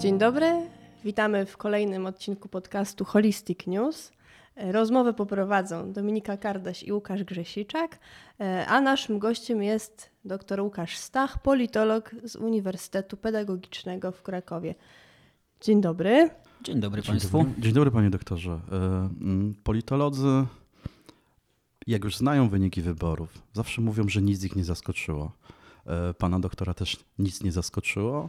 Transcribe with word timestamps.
Dzień 0.00 0.18
dobry, 0.18 0.52
witamy 1.04 1.46
w 1.46 1.56
kolejnym 1.56 2.06
odcinku 2.06 2.48
podcastu 2.48 3.04
Holistic 3.04 3.66
News. 3.66 4.12
Rozmowę 4.56 5.14
poprowadzą 5.14 5.92
Dominika 5.92 6.36
Kardaś 6.36 6.82
i 6.82 6.92
Łukasz 6.92 7.24
Grzesiczak, 7.24 7.98
a 8.66 8.80
naszym 8.80 9.18
gościem 9.18 9.62
jest 9.62 10.10
dr 10.24 10.60
Łukasz 10.60 10.96
Stach, 10.96 11.42
politolog 11.42 12.10
z 12.24 12.36
Uniwersytetu 12.36 13.16
Pedagogicznego 13.16 14.12
w 14.12 14.22
Krakowie. 14.22 14.74
Dzień 15.60 15.80
dobry. 15.80 16.30
Dzień 16.62 16.80
dobry 16.80 17.02
Dzień 17.02 17.12
Państwu. 17.12 17.38
Dobry. 17.38 17.62
Dzień 17.62 17.72
dobry 17.72 17.90
Panie 17.90 18.10
Doktorze. 18.10 18.60
E, 18.72 19.08
politolodzy, 19.64 20.46
jak 21.86 22.04
już 22.04 22.16
znają 22.16 22.48
wyniki 22.48 22.82
wyborów, 22.82 23.42
zawsze 23.52 23.80
mówią, 23.80 24.08
że 24.08 24.22
nic 24.22 24.44
ich 24.44 24.56
nie 24.56 24.64
zaskoczyło. 24.64 25.32
E, 25.86 26.14
pana 26.14 26.40
doktora 26.40 26.74
też 26.74 26.96
nic 27.18 27.42
nie 27.42 27.52
zaskoczyło. 27.52 28.28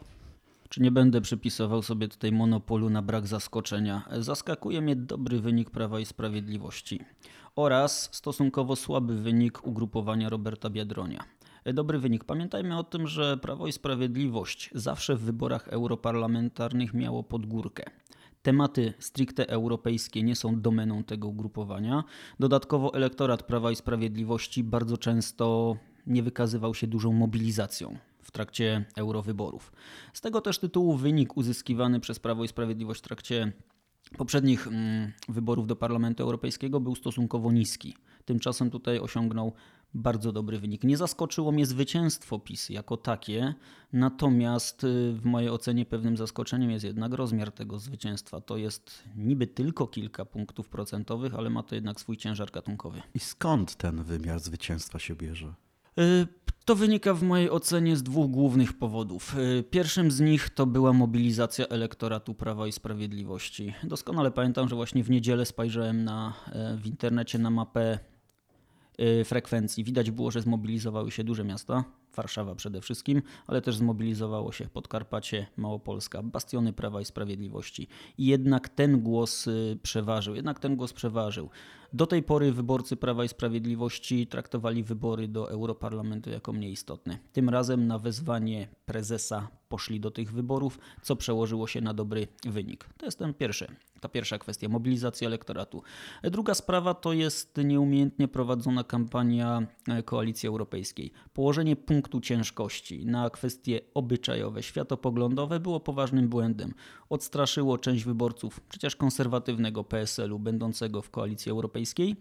Czy 0.71 0.81
nie 0.81 0.91
będę 0.91 1.21
przypisywał 1.21 1.81
sobie 1.81 2.07
tutaj 2.07 2.31
monopolu 2.31 2.89
na 2.89 3.01
brak 3.01 3.27
zaskoczenia? 3.27 4.03
Zaskakuje 4.19 4.81
mnie 4.81 4.95
dobry 4.95 5.39
wynik 5.39 5.69
Prawa 5.69 5.99
i 5.99 6.05
Sprawiedliwości 6.05 6.99
oraz 7.55 8.09
stosunkowo 8.11 8.75
słaby 8.75 9.15
wynik 9.15 9.67
ugrupowania 9.67 10.29
Roberta 10.29 10.69
Biedronia. 10.69 11.23
Dobry 11.65 11.99
wynik. 11.99 12.23
Pamiętajmy 12.23 12.77
o 12.77 12.83
tym, 12.83 13.07
że 13.07 13.37
Prawo 13.37 13.67
i 13.67 13.71
Sprawiedliwość 13.71 14.69
zawsze 14.75 15.15
w 15.15 15.21
wyborach 15.21 15.67
europarlamentarnych 15.67 16.93
miało 16.93 17.23
podgórkę. 17.23 17.83
Tematy 18.41 18.93
stricte 18.99 19.49
europejskie 19.49 20.23
nie 20.23 20.35
są 20.35 20.61
domeną 20.61 21.03
tego 21.03 21.27
ugrupowania. 21.27 22.03
Dodatkowo 22.39 22.93
elektorat 22.93 23.43
Prawa 23.43 23.71
i 23.71 23.75
Sprawiedliwości 23.75 24.63
bardzo 24.63 24.97
często 24.97 25.75
nie 26.07 26.23
wykazywał 26.23 26.75
się 26.75 26.87
dużą 26.87 27.13
mobilizacją 27.13 27.97
w 28.21 28.31
trakcie 28.31 28.85
eurowyborów. 28.95 29.71
Z 30.13 30.21
tego 30.21 30.41
też 30.41 30.59
tytułu 30.59 30.95
wynik 30.95 31.37
uzyskiwany 31.37 31.99
przez 31.99 32.19
Prawo 32.19 32.43
i 32.43 32.47
Sprawiedliwość 32.47 32.99
w 32.99 33.03
trakcie 33.03 33.51
poprzednich 34.17 34.67
mm, 34.67 35.11
wyborów 35.29 35.67
do 35.67 35.75
Parlamentu 35.75 36.23
Europejskiego 36.23 36.79
był 36.79 36.95
stosunkowo 36.95 37.51
niski. 37.51 37.95
Tymczasem 38.25 38.69
tutaj 38.69 38.99
osiągnął 38.99 39.53
bardzo 39.93 40.31
dobry 40.31 40.59
wynik. 40.59 40.83
Nie 40.83 40.97
zaskoczyło 40.97 41.51
mnie 41.51 41.65
zwycięstwo 41.65 42.39
PiS 42.39 42.69
jako 42.69 42.97
takie, 42.97 43.53
natomiast 43.93 44.83
y, 44.83 45.13
w 45.13 45.25
mojej 45.25 45.49
ocenie 45.49 45.85
pewnym 45.85 46.17
zaskoczeniem 46.17 46.71
jest 46.71 46.85
jednak 46.85 47.13
rozmiar 47.13 47.51
tego 47.51 47.79
zwycięstwa. 47.79 48.41
To 48.41 48.57
jest 48.57 49.03
niby 49.15 49.47
tylko 49.47 49.87
kilka 49.87 50.25
punktów 50.25 50.69
procentowych, 50.69 51.35
ale 51.35 51.49
ma 51.49 51.63
to 51.63 51.75
jednak 51.75 51.99
swój 51.99 52.17
ciężar 52.17 52.51
gatunkowy. 52.51 53.01
I 53.13 53.19
skąd 53.19 53.75
ten 53.75 54.03
wymiar 54.03 54.39
zwycięstwa 54.39 54.99
się 54.99 55.15
bierze? 55.15 55.53
Y, 55.99 56.27
to 56.65 56.75
wynika 56.75 57.13
w 57.13 57.23
mojej 57.23 57.49
ocenie 57.49 57.97
z 57.97 58.03
dwóch 58.03 58.31
głównych 58.31 58.73
powodów. 58.73 59.35
Y, 59.59 59.63
pierwszym 59.63 60.11
z 60.11 60.19
nich 60.19 60.49
to 60.49 60.65
była 60.65 60.93
mobilizacja 60.93 61.67
elektoratu 61.67 62.33
Prawa 62.33 62.67
i 62.67 62.71
Sprawiedliwości. 62.71 63.73
Doskonale 63.83 64.31
pamiętam, 64.31 64.69
że 64.69 64.75
właśnie 64.75 65.03
w 65.03 65.09
niedzielę 65.09 65.45
spojrzałem 65.45 66.03
na, 66.03 66.33
e, 66.51 66.77
w 66.77 66.87
internecie 66.87 67.39
na 67.39 67.49
mapę 67.49 67.99
e, 68.97 69.23
frekwencji. 69.25 69.83
Widać 69.83 70.11
było, 70.11 70.31
że 70.31 70.41
zmobilizowały 70.41 71.11
się 71.11 71.23
duże 71.23 71.43
miasta, 71.43 71.83
Warszawa 72.15 72.55
przede 72.55 72.81
wszystkim, 72.81 73.21
ale 73.47 73.61
też 73.61 73.75
zmobilizowało 73.75 74.51
się 74.51 74.65
Podkarpacie, 74.65 75.47
Małopolska, 75.57 76.23
bastiony 76.23 76.73
Prawa 76.73 77.01
i 77.01 77.05
Sprawiedliwości. 77.05 77.87
I 78.17 78.25
jednak 78.25 78.69
ten 78.69 79.01
głos 79.01 79.47
y, 79.47 79.77
przeważył, 79.83 80.35
jednak 80.35 80.59
ten 80.59 80.75
głos 80.75 80.93
przeważył. 80.93 81.49
Do 81.93 82.07
tej 82.07 82.23
pory 82.23 82.51
wyborcy 82.51 82.95
Prawa 82.95 83.23
i 83.23 83.27
Sprawiedliwości 83.27 84.27
traktowali 84.27 84.83
wybory 84.83 85.27
do 85.27 85.51
Europarlamentu 85.51 86.29
jako 86.29 86.53
mniej 86.53 86.71
istotne. 86.71 87.17
Tym 87.33 87.49
razem 87.49 87.87
na 87.87 87.99
wezwanie 87.99 88.67
prezesa 88.85 89.47
poszli 89.69 89.99
do 89.99 90.11
tych 90.11 90.31
wyborów, 90.31 90.79
co 91.01 91.15
przełożyło 91.15 91.67
się 91.67 91.81
na 91.81 91.93
dobry 91.93 92.27
wynik. 92.45 92.89
To 92.97 93.05
jest 93.05 93.19
ten 93.19 93.33
pierwszy, 93.33 93.67
ta 94.01 94.09
pierwsza 94.09 94.37
kwestia, 94.37 94.69
mobilizacja 94.69 95.27
elektoratu. 95.27 95.83
Druga 96.23 96.53
sprawa 96.53 96.93
to 96.93 97.13
jest 97.13 97.57
nieumiejętnie 97.57 98.27
prowadzona 98.27 98.83
kampania 98.83 99.67
e, 99.87 100.03
Koalicji 100.03 100.49
Europejskiej. 100.49 101.11
Położenie 101.33 101.75
punktu 101.75 102.00
ciężkości 102.21 103.05
na 103.05 103.29
kwestie 103.29 103.81
obyczajowe, 103.93 104.63
światopoglądowe 104.63 105.59
było 105.59 105.79
poważnym 105.79 106.29
błędem. 106.29 106.73
Odstraszyło 107.09 107.77
część 107.77 108.03
wyborców, 108.03 108.61
przecież 108.69 108.95
konserwatywnego 108.95 109.83
PSL-u, 109.83 110.39
będącego 110.39 111.01
w 111.01 111.09
Koalicji 111.09 111.51
Europejskiej 111.51 112.15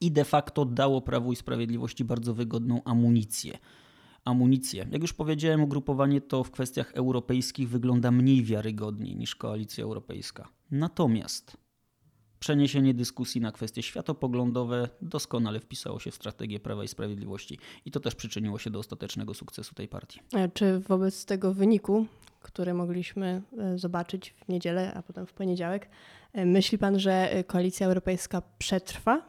i 0.00 0.12
de 0.12 0.24
facto 0.24 0.64
dało 0.64 1.00
Prawu 1.00 1.32
i 1.32 1.36
Sprawiedliwości 1.36 2.04
bardzo 2.04 2.34
wygodną 2.34 2.80
amunicję 2.84 3.58
amunicję. 4.24 4.86
Jak 4.90 5.02
już 5.02 5.12
powiedziałem, 5.12 5.62
ugrupowanie 5.62 6.20
to 6.20 6.44
w 6.44 6.50
kwestiach 6.50 6.92
europejskich 6.94 7.68
wygląda 7.68 8.10
mniej 8.10 8.44
wiarygodnie 8.44 9.14
niż 9.14 9.36
koalicja 9.36 9.84
europejska. 9.84 10.48
Natomiast 10.70 11.56
przeniesienie 12.40 12.94
dyskusji 12.94 13.40
na 13.40 13.52
kwestie 13.52 13.82
światopoglądowe 13.82 14.88
doskonale 15.02 15.60
wpisało 15.60 16.00
się 16.00 16.10
w 16.10 16.14
strategię 16.14 16.60
Prawa 16.60 16.84
i 16.84 16.88
Sprawiedliwości 16.88 17.58
i 17.84 17.90
to 17.90 18.00
też 18.00 18.14
przyczyniło 18.14 18.58
się 18.58 18.70
do 18.70 18.78
ostatecznego 18.78 19.34
sukcesu 19.34 19.74
tej 19.74 19.88
partii. 19.88 20.20
Czy 20.54 20.80
wobec 20.80 21.24
tego 21.24 21.54
wyniku, 21.54 22.06
który 22.42 22.74
mogliśmy 22.74 23.42
e, 23.58 23.78
zobaczyć 23.78 24.30
w 24.30 24.48
niedzielę, 24.48 24.94
a 24.94 25.02
potem 25.02 25.26
w 25.26 25.32
poniedziałek, 25.32 25.88
e, 26.32 26.46
myśli 26.46 26.78
pan, 26.78 26.98
że 26.98 27.44
koalicja 27.46 27.86
europejska 27.86 28.42
przetrwa 28.58 29.22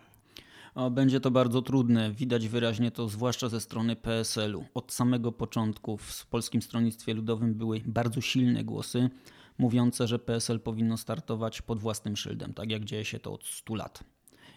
będzie 0.91 1.19
to 1.19 1.31
bardzo 1.31 1.61
trudne. 1.61 2.11
Widać 2.11 2.47
wyraźnie 2.47 2.91
to 2.91 3.09
zwłaszcza 3.09 3.49
ze 3.49 3.61
strony 3.61 3.95
PSL-u. 3.95 4.65
Od 4.73 4.91
samego 4.91 5.31
początku 5.31 5.97
w 5.97 6.25
Polskim 6.25 6.61
Stronnictwie 6.61 7.13
Ludowym 7.13 7.53
były 7.53 7.81
bardzo 7.85 8.21
silne 8.21 8.63
głosy 8.63 9.09
mówiące, 9.61 10.07
że 10.07 10.19
PSL 10.19 10.59
powinno 10.59 10.97
startować 10.97 11.61
pod 11.61 11.79
własnym 11.79 12.17
szyldem, 12.17 12.53
tak 12.53 12.71
jak 12.71 12.85
dzieje 12.85 13.05
się 13.05 13.19
to 13.19 13.33
od 13.33 13.45
100 13.45 13.75
lat. 13.75 14.03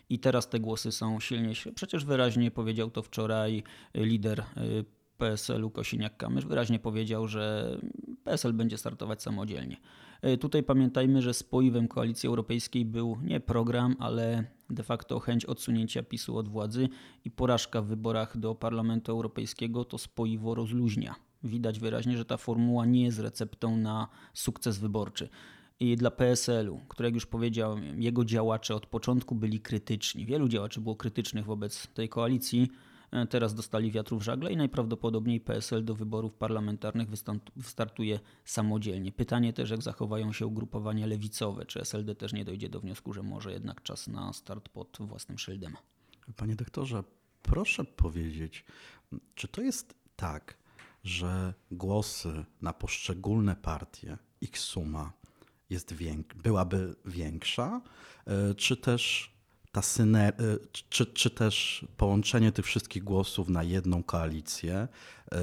I 0.09 0.19
teraz 0.19 0.48
te 0.48 0.60
głosy 0.60 0.92
są 0.92 1.20
silniejsze. 1.20 1.72
Przecież 1.72 2.04
wyraźnie 2.04 2.50
powiedział 2.50 2.91
to 2.91 3.03
wczoraj 3.03 3.62
lider 3.94 4.41
y, 4.41 4.84
PSL-u 5.19 5.69
Kosiniak-Kamysz. 5.70 6.47
Wyraźnie 6.47 6.78
powiedział, 6.78 7.28
że 7.28 7.76
PSL 8.25 8.53
będzie 8.53 8.78
startować 8.78 9.22
samodzielnie. 9.22 9.76
Y, 10.26 10.38
tutaj 10.38 10.62
pamiętajmy, 10.62 11.22
że 11.22 11.34
spoiwem 11.34 11.88
koalicji 11.88 12.26
europejskiej 12.26 12.84
był 12.84 13.19
nie 13.22 13.41
program, 13.41 13.97
ale 13.98 14.44
de 14.71 14.82
facto 14.82 15.21
chęć 15.21 15.44
odsunięcia 15.44 16.03
PiSu 16.03 16.38
od 16.38 16.48
władzy 16.48 16.88
i 17.25 17.31
porażka 17.31 17.82
w 17.82 17.86
wyborach 17.86 18.38
do 18.38 18.54
Parlamentu 18.54 19.12
Europejskiego 19.12 19.84
to 19.84 19.98
spoiwo 19.98 20.54
rozluźnia. 20.54 21.15
Widać 21.44 21.81
wyraźnie, 21.81 22.16
że 22.16 22.25
ta 22.25 22.37
formuła 22.37 22.87
nie 22.87 23.05
jest 23.05 23.19
receptą 23.19 23.77
na 23.77 24.09
sukces 24.34 24.78
wyborczy. 24.78 25.28
I 25.81 25.97
dla 25.97 26.10
PSL-u, 26.10 26.81
który 26.88 27.06
jak 27.06 27.15
już 27.15 27.27
powiedziałem, 27.27 28.03
jego 28.03 28.25
działacze 28.25 28.75
od 28.75 28.87
początku 28.87 29.34
byli 29.34 29.60
krytyczni. 29.60 30.27
Wielu 30.27 30.49
działaczy 30.49 30.81
było 30.81 30.97
krytycznych 30.97 31.44
wobec 31.44 31.87
tej 31.87 32.09
koalicji. 32.09 32.71
E, 33.10 33.27
teraz 33.27 33.54
dostali 33.54 33.91
wiatru 33.91 34.19
w 34.19 34.22
żagle 34.22 34.53
i 34.53 34.56
najprawdopodobniej 34.56 35.41
PSL 35.41 35.84
do 35.84 35.94
wyborów 35.94 36.34
parlamentarnych 36.34 37.09
wystartuje 37.56 38.21
samodzielnie. 38.44 39.12
Pytanie 39.12 39.53
też, 39.53 39.71
jak 39.71 39.83
zachowają 39.83 40.33
się 40.33 40.47
ugrupowania 40.47 41.06
lewicowe. 41.06 41.66
Czy 41.66 41.81
SLD 41.81 42.15
też 42.15 42.33
nie 42.33 42.44
dojdzie 42.44 42.69
do 42.69 42.81
wniosku, 42.81 43.12
że 43.12 43.22
może 43.22 43.53
jednak 43.53 43.83
czas 43.83 44.09
na 44.09 44.33
start 44.33 44.69
pod 44.69 44.99
własnym 45.00 45.38
szyldem? 45.38 45.77
Panie 46.37 46.56
doktorze, 46.56 47.04
proszę 47.43 47.84
powiedzieć, 47.84 48.65
czy 49.34 49.49
to 49.49 49.62
jest 49.62 49.94
tak, 50.16 50.64
że 51.04 51.54
głosy 51.70 52.44
na 52.62 52.72
poszczególne 52.72 53.56
partie, 53.56 54.19
ich 54.41 54.59
suma 54.59 55.12
jest 55.70 55.94
więk- 55.94 56.34
byłaby 56.34 56.94
większa, 57.04 57.81
e, 58.26 58.54
czy 58.54 58.76
też 58.76 59.34
ta 59.72 59.81
syner- 59.81 60.42
e, 60.42 60.59
czy, 60.91 61.06
czy 61.06 61.31
też 61.31 61.87
połączenie 61.97 62.53
tych 62.53 62.65
wszystkich 62.65 63.04
głosów 63.04 63.48
na 63.48 63.62
jedną 63.62 64.03
koalicję 64.03 64.75
e, 65.32 65.38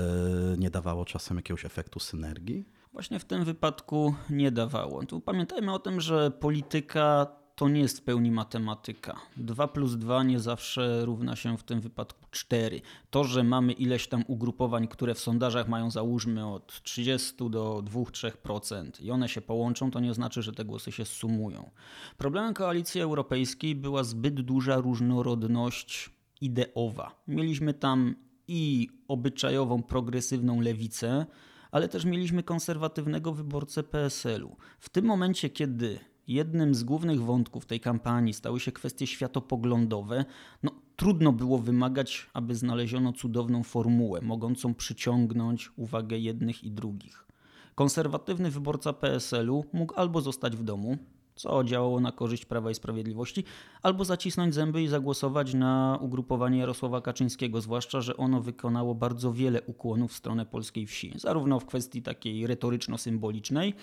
nie 0.57 0.69
dawało 0.69 1.05
czasem 1.05 1.37
jakiegoś 1.37 1.65
efektu 1.65 1.99
synergii? 1.99 2.65
Właśnie 2.93 3.19
w 3.19 3.25
tym 3.25 3.45
wypadku 3.45 4.15
nie 4.29 4.51
dawało. 4.51 5.05
Tu 5.05 5.21
pamiętajmy 5.21 5.73
o 5.73 5.79
tym, 5.79 6.01
że 6.01 6.31
polityka 6.31 7.27
to 7.61 7.69
nie 7.69 7.81
jest 7.81 7.99
w 7.99 8.03
pełni 8.03 8.31
matematyka. 8.31 9.15
2 9.37 9.67
plus 9.67 9.95
2 9.95 10.23
nie 10.23 10.39
zawsze 10.39 11.05
równa 11.05 11.35
się 11.35 11.57
w 11.57 11.63
tym 11.63 11.81
wypadku 11.81 12.25
4. 12.31 12.81
To, 13.09 13.23
że 13.23 13.43
mamy 13.43 13.73
ileś 13.73 14.07
tam 14.07 14.23
ugrupowań, 14.27 14.87
które 14.87 15.13
w 15.13 15.19
sondażach 15.19 15.67
mają 15.67 15.91
załóżmy 15.91 16.47
od 16.47 16.83
30 16.83 17.49
do 17.49 17.83
2-3% 17.85 19.03
i 19.03 19.11
one 19.11 19.29
się 19.29 19.41
połączą, 19.41 19.91
to 19.91 19.99
nie 19.99 20.13
znaczy, 20.13 20.41
że 20.41 20.51
te 20.51 20.65
głosy 20.65 20.91
się 20.91 21.05
sumują. 21.05 21.69
Problemem 22.17 22.53
koalicji 22.53 23.01
europejskiej 23.01 23.75
była 23.75 24.03
zbyt 24.03 24.41
duża 24.41 24.77
różnorodność 24.77 26.09
ideowa. 26.41 27.23
Mieliśmy 27.27 27.73
tam 27.73 28.15
i 28.47 28.89
obyczajową, 29.07 29.83
progresywną 29.83 30.61
lewicę, 30.61 31.25
ale 31.71 31.87
też 31.89 32.05
mieliśmy 32.05 32.43
konserwatywnego 32.43 33.33
wyborcę 33.33 33.83
PSL-u. 33.83 34.57
W 34.79 34.89
tym 34.89 35.05
momencie, 35.05 35.49
kiedy 35.49 36.10
jednym 36.27 36.75
z 36.75 36.83
głównych 36.83 37.21
wątków 37.21 37.65
tej 37.65 37.79
kampanii 37.79 38.33
stały 38.33 38.59
się 38.59 38.71
kwestie 38.71 39.07
światopoglądowe, 39.07 40.25
no 40.63 40.71
trudno 40.95 41.31
było 41.31 41.57
wymagać, 41.57 42.29
aby 42.33 42.55
znaleziono 42.55 43.13
cudowną 43.13 43.63
formułę 43.63 44.21
mogącą 44.21 44.73
przyciągnąć 44.73 45.71
uwagę 45.75 46.17
jednych 46.17 46.63
i 46.63 46.71
drugich. 46.71 47.27
Konserwatywny 47.75 48.51
wyborca 48.51 48.93
PSL-u 48.93 49.65
mógł 49.73 49.93
albo 49.95 50.21
zostać 50.21 50.55
w 50.55 50.63
domu, 50.63 50.97
co 51.35 51.63
działało 51.63 51.99
na 51.99 52.11
korzyść 52.11 52.45
Prawa 52.45 52.71
i 52.71 52.75
Sprawiedliwości, 52.75 53.43
albo 53.81 54.05
zacisnąć 54.05 54.53
zęby 54.53 54.83
i 54.83 54.87
zagłosować 54.87 55.53
na 55.53 55.99
ugrupowanie 56.01 56.59
Jarosława 56.59 57.01
Kaczyńskiego, 57.01 57.61
zwłaszcza, 57.61 58.01
że 58.01 58.17
ono 58.17 58.41
wykonało 58.41 58.95
bardzo 58.95 59.33
wiele 59.33 59.61
ukłonów 59.61 60.11
w 60.11 60.15
stronę 60.15 60.45
polskiej 60.45 60.87
wsi, 60.87 61.13
zarówno 61.15 61.59
w 61.59 61.65
kwestii 61.65 62.01
takiej 62.01 62.47
retoryczno-symbolicznej, 62.47 63.73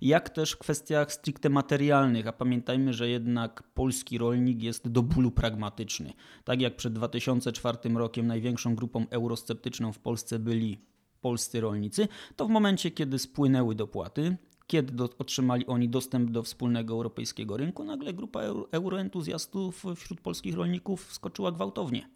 jak 0.00 0.30
też 0.30 0.52
w 0.52 0.58
kwestiach 0.58 1.12
stricte 1.12 1.48
materialnych, 1.48 2.26
a 2.26 2.32
pamiętajmy, 2.32 2.92
że 2.92 3.08
jednak 3.08 3.62
polski 3.62 4.18
rolnik 4.18 4.62
jest 4.62 4.88
do 4.88 5.02
bólu 5.02 5.30
pragmatyczny. 5.30 6.12
Tak 6.44 6.60
jak 6.60 6.76
przed 6.76 6.92
2004 6.92 7.78
rokiem 7.94 8.26
największą 8.26 8.74
grupą 8.74 9.06
eurosceptyczną 9.10 9.92
w 9.92 9.98
Polsce 9.98 10.38
byli 10.38 10.80
polscy 11.20 11.60
rolnicy, 11.60 12.08
to 12.36 12.46
w 12.46 12.50
momencie, 12.50 12.90
kiedy 12.90 13.18
spłynęły 13.18 13.74
dopłaty, 13.74 14.36
kiedy 14.66 14.92
do, 14.92 15.08
otrzymali 15.18 15.66
oni 15.66 15.88
dostęp 15.88 16.30
do 16.30 16.42
wspólnego 16.42 16.94
europejskiego 16.94 17.56
rynku, 17.56 17.84
nagle 17.84 18.14
grupa 18.14 18.40
euroentuzjastów 18.72 19.84
wśród 19.96 20.20
polskich 20.20 20.54
rolników 20.54 21.12
skoczyła 21.12 21.52
gwałtownie. 21.52 22.08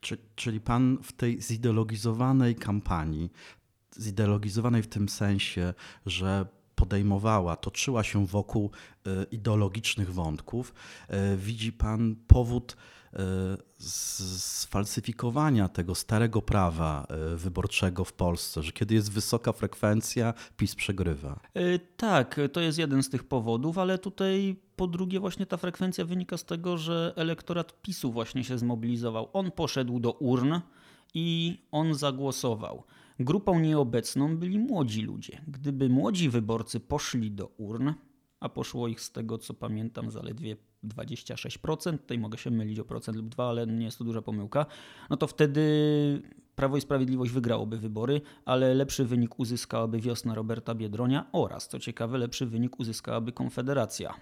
Czy, 0.00 0.18
czyli 0.36 0.60
pan 0.60 0.98
w 1.02 1.12
tej 1.12 1.42
zideologizowanej 1.42 2.54
kampanii, 2.54 3.30
zideologizowanej 3.98 4.82
w 4.82 4.86
tym 4.86 5.08
sensie, 5.08 5.74
że 6.06 6.46
podejmowała, 6.74 7.56
toczyła 7.56 8.02
się 8.04 8.26
wokół 8.26 8.70
y, 9.06 9.26
ideologicznych 9.30 10.14
wątków, 10.14 10.74
y, 11.34 11.36
widzi 11.36 11.72
pan 11.72 12.16
powód 12.26 12.76
sfalsyfikowania 13.78 15.68
tego 15.68 15.94
starego 15.94 16.42
prawa 16.42 17.06
e, 17.08 17.36
wyborczego 17.36 18.04
w 18.04 18.12
Polsce, 18.12 18.62
że 18.62 18.72
kiedy 18.72 18.94
jest 18.94 19.12
wysoka 19.12 19.52
frekwencja, 19.52 20.34
PiS 20.56 20.74
przegrywa. 20.74 21.40
E, 21.54 21.78
tak, 21.78 22.40
to 22.52 22.60
jest 22.60 22.78
jeden 22.78 23.02
z 23.02 23.10
tych 23.10 23.24
powodów, 23.24 23.78
ale 23.78 23.98
tutaj 23.98 24.56
po 24.76 24.86
drugie 24.86 25.20
właśnie 25.20 25.46
ta 25.46 25.56
frekwencja 25.56 26.04
wynika 26.04 26.36
z 26.36 26.44
tego, 26.44 26.78
że 26.78 27.12
elektorat 27.16 27.82
PiSu 27.82 28.12
właśnie 28.12 28.44
się 28.44 28.58
zmobilizował. 28.58 29.28
On 29.32 29.50
poszedł 29.50 30.00
do 30.00 30.12
urn 30.12 30.54
i 31.14 31.58
on 31.70 31.94
zagłosował. 31.94 32.84
Grupą 33.20 33.58
nieobecną 33.60 34.36
byli 34.36 34.58
młodzi 34.58 35.02
ludzie. 35.02 35.40
Gdyby 35.48 35.88
młodzi 35.88 36.28
wyborcy 36.28 36.80
poszli 36.80 37.30
do 37.30 37.46
urn, 37.46 37.90
a 38.40 38.48
poszło 38.48 38.88
ich 38.88 39.00
z 39.00 39.12
tego 39.12 39.38
co 39.38 39.54
pamiętam 39.54 40.10
zaledwie 40.10 40.56
26%, 40.84 41.98
tutaj 41.98 42.18
mogę 42.18 42.38
się 42.38 42.50
mylić 42.50 42.78
o 42.78 42.84
procent 42.84 43.16
lub 43.16 43.28
dwa, 43.28 43.48
ale 43.48 43.66
nie 43.66 43.84
jest 43.84 43.98
to 43.98 44.04
duża 44.04 44.22
pomyłka, 44.22 44.66
no 45.10 45.16
to 45.16 45.26
wtedy 45.26 45.62
Prawo 46.56 46.76
i 46.76 46.80
Sprawiedliwość 46.80 47.32
wygrałoby 47.32 47.78
wybory, 47.78 48.20
ale 48.44 48.74
lepszy 48.74 49.04
wynik 49.04 49.38
uzyskałaby 49.38 50.00
wiosna 50.00 50.34
Roberta 50.34 50.74
Biedronia 50.74 51.26
oraz, 51.32 51.68
co 51.68 51.78
ciekawe, 51.78 52.18
lepszy 52.18 52.46
wynik 52.46 52.80
uzyskałaby 52.80 53.32
Konfederacja 53.32 54.14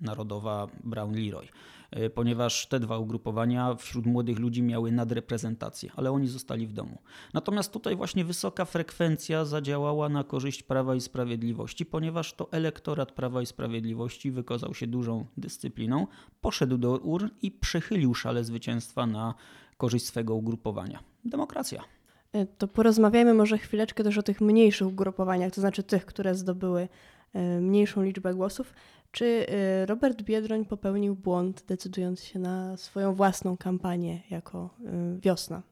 Narodowa 0.00 0.66
Brown 0.84 1.14
Leroy. 1.14 1.48
E, 1.90 2.10
ponieważ 2.10 2.66
te 2.66 2.80
dwa 2.80 2.98
ugrupowania 2.98 3.74
wśród 3.74 4.06
młodych 4.06 4.38
ludzi 4.38 4.62
miały 4.62 4.92
nadreprezentację, 4.92 5.90
ale 5.96 6.10
oni 6.12 6.28
zostali 6.28 6.66
w 6.66 6.72
domu. 6.72 6.98
Natomiast 7.34 7.72
tutaj 7.72 7.96
właśnie 7.96 8.24
wysoka 8.24 8.64
frekwencja 8.64 9.44
zadziałała 9.44 10.08
na 10.08 10.24
korzyść 10.24 10.62
Prawa 10.62 10.94
i 10.94 11.00
Sprawiedliwości, 11.00 11.86
ponieważ 11.86 12.32
to 12.32 12.52
elektorat 12.52 13.12
Prawa 13.12 13.42
i 13.42 13.46
Sprawiedliwości 13.46 14.30
wykazał 14.30 14.74
się 14.74 14.86
dużą 14.86 15.26
dyscypliną, 15.36 16.06
poszedł 16.40 16.78
do 16.78 16.98
urn 16.98 17.28
i 17.42 17.50
przechylił 17.50 18.14
szale 18.14 18.44
zwycięstwa 18.44 19.06
na 19.06 19.34
korzyść 19.76 20.06
swego 20.06 20.34
ugrupowania. 20.34 21.02
Demokracja. 21.24 21.84
E, 22.32 22.46
to 22.46 22.68
porozmawiajmy 22.68 23.34
może 23.34 23.58
chwileczkę 23.58 24.04
też 24.04 24.18
o 24.18 24.22
tych 24.22 24.40
mniejszych 24.40 24.88
ugrupowaniach, 24.88 25.54
to 25.54 25.60
znaczy 25.60 25.82
tych, 25.82 26.06
które 26.06 26.34
zdobyły 26.34 26.88
e, 27.32 27.60
mniejszą 27.60 28.02
liczbę 28.02 28.34
głosów. 28.34 28.74
Czy 29.14 29.24
y, 29.24 29.86
Robert 29.86 30.22
Biedroń 30.22 30.64
popełnił 30.64 31.14
błąd, 31.14 31.64
decydując 31.68 32.24
się 32.24 32.38
na 32.38 32.76
swoją 32.76 33.14
własną 33.14 33.56
kampanię 33.56 34.22
jako 34.30 34.70
y, 35.16 35.20
wiosna? 35.20 35.62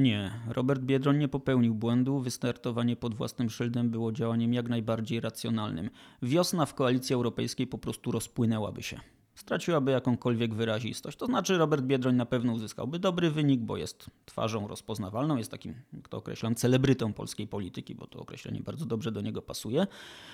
Nie, 0.00 0.30
Robert 0.48 0.82
Biedroń 0.82 1.18
nie 1.18 1.28
popełnił 1.28 1.74
błędu. 1.74 2.18
Wystartowanie 2.18 2.96
pod 2.96 3.14
własnym 3.14 3.50
szyldem 3.50 3.90
było 3.90 4.12
działaniem 4.12 4.54
jak 4.54 4.68
najbardziej 4.68 5.20
racjonalnym. 5.20 5.90
Wiosna 6.22 6.66
w 6.66 6.74
koalicji 6.74 7.14
europejskiej 7.14 7.66
po 7.66 7.78
prostu 7.78 8.12
rozpłynęłaby 8.12 8.82
się 8.82 9.00
straciłaby 9.34 9.92
jakąkolwiek 9.92 10.54
wyrazistość. 10.54 11.18
To 11.18 11.26
znaczy 11.26 11.58
Robert 11.58 11.84
Biedroń 11.84 12.16
na 12.16 12.26
pewno 12.26 12.52
uzyskałby 12.52 12.98
dobry 12.98 13.30
wynik, 13.30 13.60
bo 13.60 13.76
jest 13.76 14.10
twarzą 14.24 14.68
rozpoznawalną, 14.68 15.36
jest 15.36 15.50
takim, 15.50 15.74
jak 15.92 16.08
to 16.08 16.16
określam, 16.16 16.54
celebrytą 16.54 17.12
polskiej 17.12 17.46
polityki, 17.46 17.94
bo 17.94 18.06
to 18.06 18.18
określenie 18.18 18.60
bardzo 18.60 18.86
dobrze 18.86 19.12
do 19.12 19.20
niego 19.20 19.42
pasuje. 19.42 19.86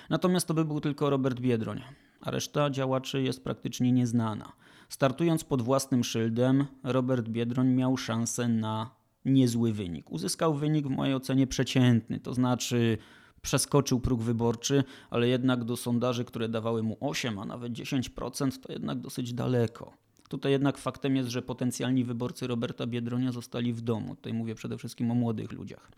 Natomiast 0.09 0.47
to 0.47 0.53
by 0.53 0.65
był 0.65 0.81
tylko 0.81 1.09
Robert 1.09 1.39
Biedroń, 1.39 1.81
a 2.21 2.31
reszta 2.31 2.69
działaczy 2.69 3.21
jest 3.21 3.43
praktycznie 3.43 3.91
nieznana. 3.91 4.53
Startując 4.89 5.43
pod 5.43 5.61
własnym 5.61 6.03
szyldem, 6.03 6.65
Robert 6.83 7.29
Biedroń 7.29 7.67
miał 7.67 7.97
szansę 7.97 8.47
na 8.47 8.89
niezły 9.25 9.73
wynik. 9.73 10.11
Uzyskał 10.11 10.53
wynik 10.53 10.87
w 10.87 10.89
mojej 10.89 11.15
ocenie 11.15 11.47
przeciętny, 11.47 12.19
to 12.19 12.33
znaczy 12.33 12.97
przeskoczył 13.41 13.99
próg 13.99 14.21
wyborczy, 14.21 14.83
ale 15.09 15.27
jednak 15.27 15.63
do 15.63 15.77
sondaży, 15.77 16.25
które 16.25 16.49
dawały 16.49 16.83
mu 16.83 16.97
8, 16.99 17.39
a 17.39 17.45
nawet 17.45 17.73
10%, 17.73 18.59
to 18.59 18.73
jednak 18.73 18.99
dosyć 18.99 19.33
daleko. 19.33 19.93
Tutaj 20.29 20.51
jednak 20.51 20.77
faktem 20.77 21.15
jest, 21.15 21.29
że 21.29 21.41
potencjalni 21.41 22.03
wyborcy 22.03 22.47
Roberta 22.47 22.87
Biedronia 22.87 23.31
zostali 23.31 23.73
w 23.73 23.81
domu. 23.81 24.15
Tutaj 24.15 24.33
mówię 24.33 24.55
przede 24.55 24.77
wszystkim 24.77 25.11
o 25.11 25.15
młodych 25.15 25.51
ludziach. 25.51 25.91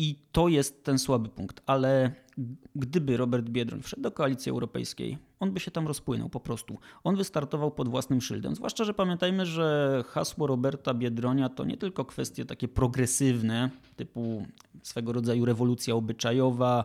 I 0.00 0.18
to 0.32 0.48
jest 0.48 0.84
ten 0.84 0.98
słaby 0.98 1.28
punkt, 1.28 1.62
ale 1.66 2.12
gdyby 2.76 3.16
Robert 3.16 3.48
Biedroń 3.48 3.82
wszedł 3.82 4.02
do 4.02 4.10
koalicji 4.10 4.50
europejskiej, 4.50 5.18
on 5.40 5.52
by 5.52 5.60
się 5.60 5.70
tam 5.70 5.86
rozpłynął 5.86 6.28
po 6.28 6.40
prostu. 6.40 6.78
On 7.04 7.16
wystartował 7.16 7.70
pod 7.70 7.88
własnym 7.88 8.20
szyldem. 8.20 8.54
Zwłaszcza, 8.54 8.84
że 8.84 8.94
pamiętajmy, 8.94 9.46
że 9.46 10.04
hasło 10.06 10.46
Roberta 10.46 10.94
Biedronia 10.94 11.48
to 11.48 11.64
nie 11.64 11.76
tylko 11.76 12.04
kwestie 12.04 12.44
takie 12.44 12.68
progresywne, 12.68 13.70
typu 13.96 14.46
swego 14.82 15.12
rodzaju 15.12 15.44
rewolucja 15.44 15.94
obyczajowa, 15.94 16.84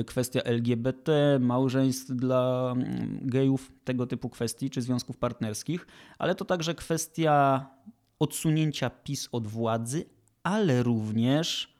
y, 0.00 0.04
kwestia 0.04 0.40
LGBT, 0.40 1.38
małżeństw 1.40 2.10
dla 2.10 2.72
mm, 2.76 3.18
gejów, 3.22 3.72
tego 3.84 4.06
typu 4.06 4.28
kwestii, 4.28 4.70
czy 4.70 4.82
związków 4.82 5.16
partnerskich, 5.16 5.86
ale 6.18 6.34
to 6.34 6.44
także 6.44 6.74
kwestia 6.74 7.66
odsunięcia 8.18 8.90
PiS 8.90 9.28
od 9.32 9.46
władzy, 9.46 10.04
ale 10.42 10.82
również 10.82 11.73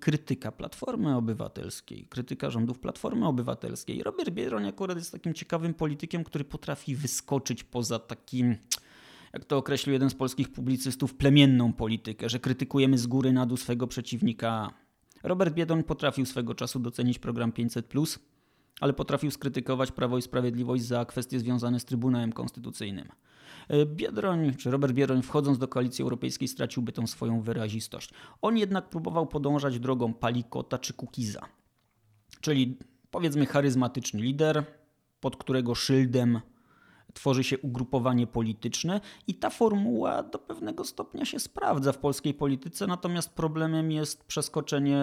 krytyka 0.00 0.52
Platformy 0.52 1.16
Obywatelskiej, 1.16 2.06
krytyka 2.06 2.50
rządów 2.50 2.78
Platformy 2.78 3.26
Obywatelskiej. 3.26 4.02
Robert 4.02 4.30
Biedroń 4.30 4.68
akurat 4.68 4.96
jest 4.96 5.12
takim 5.12 5.34
ciekawym 5.34 5.74
politykiem, 5.74 6.24
który 6.24 6.44
potrafi 6.44 6.96
wyskoczyć 6.96 7.64
poza 7.64 7.98
takim, 7.98 8.56
jak 9.32 9.44
to 9.44 9.56
określił 9.56 9.92
jeden 9.92 10.10
z 10.10 10.14
polskich 10.14 10.52
publicystów, 10.52 11.14
plemienną 11.14 11.72
politykę, 11.72 12.28
że 12.28 12.40
krytykujemy 12.40 12.98
z 12.98 13.06
góry 13.06 13.32
na 13.32 13.46
dół 13.46 13.56
swego 13.56 13.86
przeciwnika. 13.86 14.70
Robert 15.22 15.54
Biedroń 15.54 15.84
potrafił 15.84 16.26
swego 16.26 16.54
czasu 16.54 16.78
docenić 16.78 17.18
program 17.18 17.52
500+, 17.52 18.18
ale 18.80 18.92
potrafił 18.92 19.30
skrytykować 19.30 19.92
Prawo 19.92 20.18
i 20.18 20.22
Sprawiedliwość 20.22 20.84
za 20.84 21.04
kwestie 21.04 21.40
związane 21.40 21.80
z 21.80 21.84
Trybunałem 21.84 22.32
Konstytucyjnym. 22.32 23.08
E, 23.68 23.86
Biedroń, 23.86 24.54
czy 24.54 24.70
Robert 24.70 24.92
Biedroń 24.92 25.22
wchodząc 25.22 25.58
do 25.58 25.68
koalicji 25.68 26.02
europejskiej 26.02 26.48
straciłby 26.48 26.92
tą 26.92 27.06
swoją 27.06 27.40
wyrazistość. 27.40 28.10
On 28.42 28.56
jednak 28.56 28.88
próbował 28.90 29.26
podążać 29.26 29.78
drogą 29.78 30.14
Palikota 30.14 30.78
czy 30.78 30.94
Kukiza, 30.94 31.48
czyli 32.40 32.78
powiedzmy 33.10 33.46
charyzmatyczny 33.46 34.20
lider, 34.20 34.64
pod 35.20 35.36
którego 35.36 35.74
szyldem 35.74 36.40
tworzy 37.14 37.44
się 37.44 37.58
ugrupowanie 37.58 38.26
polityczne 38.26 39.00
i 39.26 39.34
ta 39.34 39.50
formuła 39.50 40.22
do 40.22 40.38
pewnego 40.38 40.84
stopnia 40.84 41.24
się 41.24 41.40
sprawdza 41.40 41.92
w 41.92 41.98
polskiej 41.98 42.34
polityce, 42.34 42.86
natomiast 42.86 43.34
problemem 43.34 43.92
jest 43.92 44.24
przeskoczenie 44.24 45.02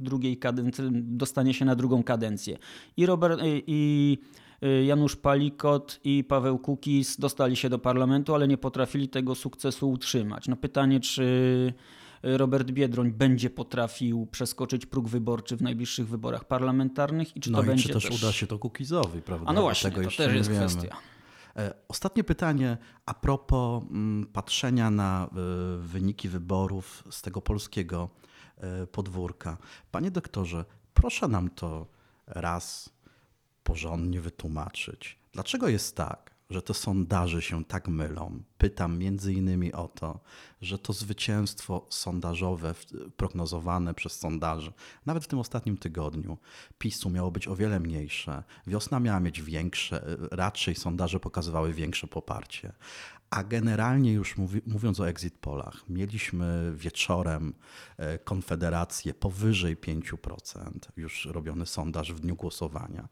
drugiej 0.00 0.36
kadencji, 0.36 0.84
dostanie 0.92 1.54
się 1.54 1.64
na 1.64 1.76
drugą 1.76 2.02
kadencję. 2.02 2.58
I, 2.96 3.06
Robert, 3.06 3.40
i 3.44 4.18
Y, 4.64 4.84
Janusz 4.84 5.16
Palikot 5.16 6.00
i 6.04 6.24
Paweł 6.24 6.58
Kukis 6.58 7.16
dostali 7.16 7.56
się 7.56 7.68
do 7.68 7.78
parlamentu, 7.78 8.34
ale 8.34 8.48
nie 8.48 8.58
potrafili 8.58 9.08
tego 9.08 9.34
sukcesu 9.34 9.90
utrzymać. 9.90 10.48
No 10.48 10.56
pytanie, 10.56 11.00
czy 11.00 11.72
Robert 12.22 12.70
Biedroń 12.70 13.12
będzie 13.12 13.50
potrafił 13.50 14.26
przeskoczyć 14.26 14.86
próg 14.86 15.08
wyborczy 15.08 15.56
w 15.56 15.62
najbliższych 15.62 16.08
wyborach 16.08 16.44
parlamentarnych 16.44 17.36
i 17.36 17.40
czy 17.40 17.52
no 17.52 17.58
to 17.58 17.64
i 17.64 17.66
będzie 17.66 17.82
czy 17.82 17.94
też, 17.94 18.04
też 18.04 18.22
uda 18.22 18.32
się 18.32 18.46
to 18.46 18.58
Kukizowi, 18.58 19.22
prawda? 19.22 19.46
A 19.48 19.52
no 19.52 19.62
właśnie, 19.62 19.90
to 19.90 20.00
też 20.00 20.34
jest 20.34 20.50
wiemy. 20.50 20.66
kwestia. 20.66 20.96
E, 21.56 21.74
ostatnie 21.88 22.24
pytanie 22.24 22.76
a 23.06 23.14
propos 23.14 23.84
mm, 23.90 24.26
patrzenia 24.26 24.90
na 24.90 25.24
e, 25.26 25.28
wyniki 25.78 26.28
wyborów 26.28 27.04
z 27.10 27.22
tego 27.22 27.42
polskiego 27.42 28.08
e, 28.56 28.86
podwórka. 28.86 29.58
Panie 29.90 30.10
doktorze, 30.10 30.64
proszę 30.94 31.28
nam 31.28 31.50
to 31.50 31.86
raz 32.26 32.90
porządnie 33.64 34.20
wytłumaczyć. 34.20 35.18
Dlaczego 35.32 35.68
jest 35.68 35.96
tak, 35.96 36.33
że 36.54 36.62
te 36.62 36.74
sondaże 36.74 37.42
się 37.42 37.64
tak 37.64 37.88
mylą? 37.88 38.42
Pytam 38.58 38.98
między 38.98 39.32
innymi 39.32 39.72
o 39.72 39.88
to, 39.88 40.20
że 40.60 40.78
to 40.78 40.92
zwycięstwo 40.92 41.86
sondażowe 41.90 42.74
prognozowane 43.16 43.94
przez 43.94 44.18
sondaży, 44.18 44.72
nawet 45.06 45.24
w 45.24 45.26
tym 45.26 45.38
ostatnim 45.38 45.76
tygodniu, 45.76 46.38
PiSu 46.78 47.10
miało 47.10 47.30
być 47.30 47.48
o 47.48 47.56
wiele 47.56 47.80
mniejsze. 47.80 48.42
Wiosna 48.66 49.00
miała 49.00 49.20
mieć 49.20 49.42
większe, 49.42 50.16
raczej 50.30 50.74
sondaże 50.74 51.20
pokazywały 51.20 51.72
większe 51.72 52.06
poparcie. 52.06 52.72
A 53.34 53.44
generalnie 53.44 54.12
już 54.12 54.36
mówi, 54.36 54.60
mówiąc 54.66 55.00
o 55.00 55.08
exit 55.08 55.38
polach, 55.38 55.88
mieliśmy 55.88 56.72
wieczorem 56.76 57.54
e, 57.96 58.18
konfederację 58.18 59.14
powyżej 59.14 59.76
5%, 59.76 60.70
już 60.96 61.26
robiony 61.26 61.66
sondaż 61.66 62.12
w 62.12 62.20
dniu 62.20 62.36
głosowania, 62.36 63.08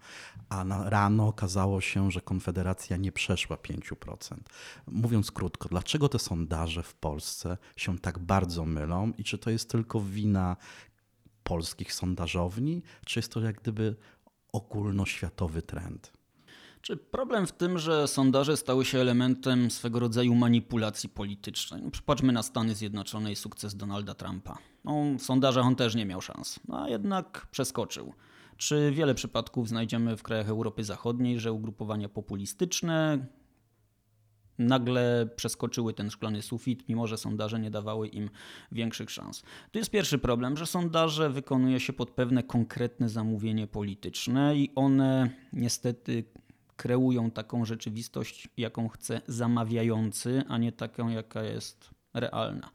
a 0.49 0.65
na, 0.65 0.91
rano 0.91 1.29
okazało 1.29 1.81
się, 1.81 2.11
że 2.11 2.21
konfederacja 2.21 2.97
nie 2.97 3.13
przeszła 3.13 3.57
5%. 3.57 4.37
Mówiąc 4.87 5.31
krótko, 5.31 5.69
dlaczego 5.69 6.09
te 6.09 6.19
sondaże 6.19 6.83
w 6.83 6.95
Polsce 6.95 7.59
się 7.77 7.99
tak 7.99 8.19
bardzo 8.19 8.65
mylą 8.65 9.13
i 9.19 9.25
czy 9.25 9.39
to 9.39 9.51
jest 9.51 9.71
tylko 9.71 10.01
wina 10.01 10.57
polskich 11.43 11.93
sondażowni, 11.93 12.83
czy 13.07 13.19
jest 13.19 13.33
to 13.33 13.41
jak 13.41 13.61
gdyby 13.61 13.97
ogólnoświatowy 14.53 15.63
trend? 15.63 16.22
Czy 16.83 16.97
problem 16.97 17.47
w 17.47 17.53
tym, 17.53 17.79
że 17.79 18.09
sondaże 18.09 18.57
stały 18.57 18.85
się 18.85 18.99
elementem 18.99 19.71
swego 19.71 20.01
rodzaju 20.01 20.35
manipulacji 20.35 21.09
politycznej? 21.09 21.83
No, 21.83 21.91
przypatrzmy 21.91 22.33
na 22.33 22.43
Stany 22.43 22.75
Zjednoczone 22.75 23.33
i 23.33 23.37
sukces 23.37 23.77
Donalda 23.77 24.15
Trumpa. 24.15 24.59
No, 24.85 25.05
w 25.19 25.23
sondażach 25.23 25.65
on 25.65 25.77
też 25.77 25.95
nie 25.95 26.07
miał 26.07 26.21
szans, 26.21 26.61
no, 26.69 26.83
a 26.83 26.89
jednak 26.89 27.47
przeskoczył. 27.51 28.13
Czy 28.57 28.93
wiele 28.93 29.15
przypadków 29.15 29.69
znajdziemy 29.69 30.17
w 30.17 30.23
krajach 30.23 30.49
Europy 30.49 30.85
Zachodniej, 30.85 31.41
że 31.41 31.53
ugrupowania 31.53 32.09
populistyczne 32.09 33.27
nagle 34.59 35.29
przeskoczyły 35.37 35.95
ten 35.95 36.11
szklany 36.11 36.43
sufit, 36.43 36.89
mimo 36.89 37.07
że 37.07 37.17
sondaże 37.17 37.61
nie 37.61 37.71
dawały 37.71 38.09
im 38.09 38.31
większych 38.73 39.11
szans. 39.11 39.43
Tu 39.73 39.79
jest 39.79 39.91
pierwszy 39.91 40.19
problem, 40.19 40.57
że 40.57 40.67
sondaże 40.67 41.31
wykonuje 41.31 41.81
się 41.81 41.93
pod 41.93 42.11
pewne 42.11 42.43
konkretne 42.43 43.09
zamówienie 43.09 43.67
polityczne 43.67 44.57
i 44.57 44.73
one 44.75 45.31
niestety 45.53 46.25
kreują 46.83 47.31
taką 47.31 47.65
rzeczywistość, 47.65 48.49
jaką 48.57 48.89
chce 48.89 49.21
zamawiający, 49.27 50.43
a 50.49 50.59
nie 50.59 50.73
taką, 50.73 51.09
jaka 51.09 51.43
jest 51.43 51.91
realna. 52.15 52.71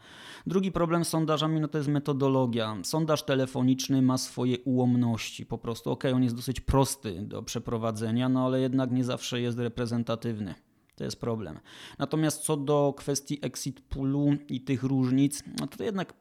Drugi 0.46 0.72
problem 0.72 1.06
z 1.06 1.08
sondażami 1.08 1.62
no 1.62 1.68
to 1.68 1.78
jest 1.78 1.90
metodologia. 1.90 2.78
Sondaż 2.84 3.24
telefoniczny 3.24 4.02
ma 4.02 4.18
swoje 4.18 4.60
ułomności. 4.60 5.46
Po 5.46 5.58
prostu, 5.58 5.92
ok, 5.92 6.04
on 6.14 6.24
jest 6.24 6.36
dosyć 6.36 6.60
prosty 6.60 7.22
do 7.22 7.44
przeprowadzenia, 7.44 8.30
no 8.30 8.46
ale 8.46 8.62
jednak 8.62 8.92
nie 8.92 9.04
zawsze 9.04 9.42
jest 9.42 9.60
reprezentatywny. 9.60 10.56
To 10.96 11.04
jest 11.04 11.20
problem. 11.20 11.60
Natomiast 12.00 12.44
co 12.44 12.58
do 12.58 12.94
kwestii 12.98 13.40
exit 13.42 13.82
poolu 13.82 14.34
i 14.50 14.62
tych 14.62 14.84
różnic, 14.84 15.44
no 15.60 15.68
to 15.68 15.84
jednak 15.84 16.14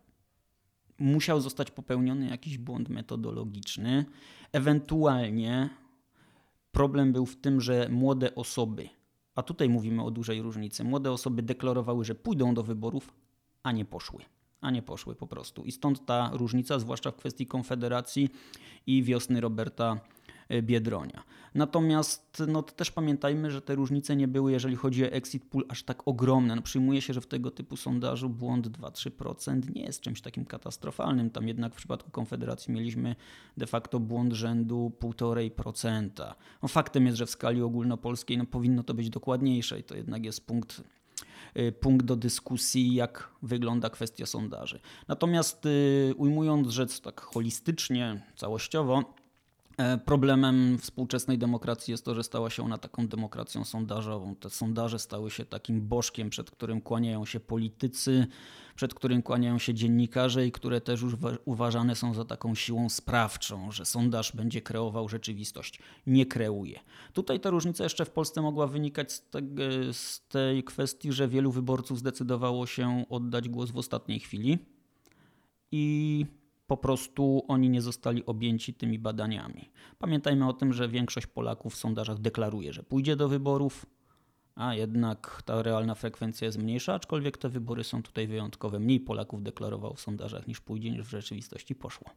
musiał 0.98 1.40
zostać 1.40 1.70
popełniony 1.70 2.28
jakiś 2.28 2.58
błąd 2.58 2.88
metodologiczny. 2.88 4.04
Ewentualnie 4.52 5.70
Problem 6.76 7.12
był 7.12 7.26
w 7.26 7.36
tym, 7.36 7.60
że 7.60 7.88
młode 7.88 8.34
osoby, 8.34 8.88
a 9.34 9.42
tutaj 9.42 9.68
mówimy 9.68 10.02
o 10.02 10.10
dużej 10.10 10.42
różnicy, 10.42 10.84
młode 10.84 11.12
osoby 11.12 11.42
deklarowały, 11.42 12.04
że 12.04 12.14
pójdą 12.14 12.54
do 12.54 12.62
wyborów, 12.62 13.14
a 13.62 13.72
nie 13.72 13.84
poszły. 13.84 14.22
A 14.60 14.70
nie 14.70 14.82
poszły 14.82 15.14
po 15.14 15.26
prostu. 15.26 15.64
I 15.64 15.72
stąd 15.72 16.06
ta 16.06 16.30
różnica, 16.32 16.78
zwłaszcza 16.78 17.10
w 17.10 17.16
kwestii 17.16 17.46
Konfederacji 17.46 18.28
i 18.86 19.02
wiosny 19.02 19.40
Roberta 19.40 20.00
Biedronia. 20.62 21.24
Natomiast 21.54 22.42
no, 22.48 22.62
to 22.62 22.72
też 22.72 22.90
pamiętajmy, 22.90 23.50
że 23.50 23.62
te 23.62 23.74
różnice 23.74 24.16
nie 24.16 24.28
były, 24.28 24.52
jeżeli 24.52 24.76
chodzi 24.76 25.04
o 25.04 25.06
exit 25.06 25.44
pool, 25.44 25.64
aż 25.68 25.82
tak 25.82 26.08
ogromne. 26.08 26.56
No, 26.56 26.62
przyjmuje 26.62 27.02
się, 27.02 27.12
że 27.12 27.20
w 27.20 27.26
tego 27.26 27.50
typu 27.50 27.76
sondażu 27.76 28.28
błąd 28.28 28.68
2-3% 28.68 29.74
nie 29.74 29.82
jest 29.82 30.00
czymś 30.00 30.20
takim 30.20 30.44
katastrofalnym. 30.44 31.30
Tam 31.30 31.48
jednak 31.48 31.72
w 31.74 31.76
przypadku 31.76 32.10
Konfederacji 32.10 32.74
mieliśmy 32.74 33.16
de 33.56 33.66
facto 33.66 34.00
błąd 34.00 34.32
rzędu 34.32 34.92
1,5%. 35.00 36.34
No, 36.62 36.68
faktem 36.68 37.06
jest, 37.06 37.18
że 37.18 37.26
w 37.26 37.30
skali 37.30 37.62
ogólnopolskiej 37.62 38.38
no, 38.38 38.46
powinno 38.46 38.82
to 38.82 38.94
być 38.94 39.10
dokładniejsze 39.10 39.78
i 39.78 39.82
to 39.82 39.96
jednak 39.96 40.24
jest 40.24 40.46
punkt 40.46 40.82
e, 41.54 41.72
punkt 41.72 42.06
do 42.06 42.16
dyskusji, 42.16 42.94
jak 42.94 43.28
wygląda 43.42 43.90
kwestia 43.90 44.26
sondaży. 44.26 44.80
Natomiast 45.08 45.66
y, 45.66 46.14
ujmując 46.16 46.68
rzecz 46.68 47.00
tak 47.00 47.20
holistycznie, 47.20 48.22
całościowo, 48.36 49.04
E, 49.04 49.25
problemem 50.04 50.78
współczesnej 50.78 51.38
demokracji 51.38 51.92
jest 51.92 52.04
to, 52.04 52.14
że 52.14 52.24
stała 52.24 52.50
się 52.50 52.62
ona 52.62 52.78
taką 52.78 53.08
demokracją 53.08 53.64
sondażową. 53.64 54.34
Te 54.34 54.50
sondaże 54.50 54.98
stały 54.98 55.30
się 55.30 55.44
takim 55.44 55.88
bożkiem, 55.88 56.30
przed 56.30 56.50
którym 56.50 56.80
kłaniają 56.80 57.24
się 57.24 57.40
politycy, 57.40 58.26
przed 58.76 58.94
którym 58.94 59.22
kłaniają 59.22 59.58
się 59.58 59.74
dziennikarze 59.74 60.46
i 60.46 60.52
które 60.52 60.80
też 60.80 61.02
już 61.02 61.14
uważane 61.44 61.94
są 61.94 62.14
za 62.14 62.24
taką 62.24 62.54
siłą 62.54 62.88
sprawczą, 62.88 63.72
że 63.72 63.84
sondaż 63.84 64.36
będzie 64.36 64.62
kreował 64.62 65.08
rzeczywistość. 65.08 65.78
Nie 66.06 66.26
kreuje. 66.26 66.80
Tutaj 67.12 67.40
ta 67.40 67.50
różnica 67.50 67.84
jeszcze 67.84 68.04
w 68.04 68.10
Polsce 68.10 68.42
mogła 68.42 68.66
wynikać 68.66 69.12
z, 69.12 69.30
te, 69.30 69.40
z 69.92 70.28
tej 70.28 70.64
kwestii, 70.64 71.12
że 71.12 71.28
wielu 71.28 71.50
wyborców 71.50 71.98
zdecydowało 71.98 72.66
się 72.66 73.04
oddać 73.08 73.48
głos 73.48 73.70
w 73.70 73.76
ostatniej 73.76 74.20
chwili 74.20 74.58
i 75.72 76.26
po 76.66 76.76
prostu 76.76 77.44
oni 77.48 77.70
nie 77.70 77.82
zostali 77.82 78.26
objęci 78.26 78.74
tymi 78.74 78.98
badaniami. 78.98 79.70
Pamiętajmy 79.98 80.48
o 80.48 80.52
tym, 80.52 80.72
że 80.72 80.88
większość 80.88 81.26
Polaków 81.26 81.74
w 81.74 81.76
sondażach 81.76 82.18
deklaruje, 82.18 82.72
że 82.72 82.82
pójdzie 82.82 83.16
do 83.16 83.28
wyborów, 83.28 83.86
a 84.54 84.74
jednak 84.74 85.42
ta 85.44 85.62
realna 85.62 85.94
frekwencja 85.94 86.46
jest 86.46 86.58
mniejsza, 86.58 86.94
aczkolwiek 86.94 87.38
te 87.38 87.48
wybory 87.48 87.84
są 87.84 88.02
tutaj 88.02 88.26
wyjątkowe. 88.26 88.78
Mniej 88.78 89.00
Polaków 89.00 89.42
deklarowało 89.42 89.94
w 89.94 90.00
sondażach 90.00 90.46
niż 90.46 90.60
pójdzie, 90.60 90.90
niż 90.90 91.02
w 91.02 91.10
rzeczywistości 91.10 91.74
poszło. 91.74 92.10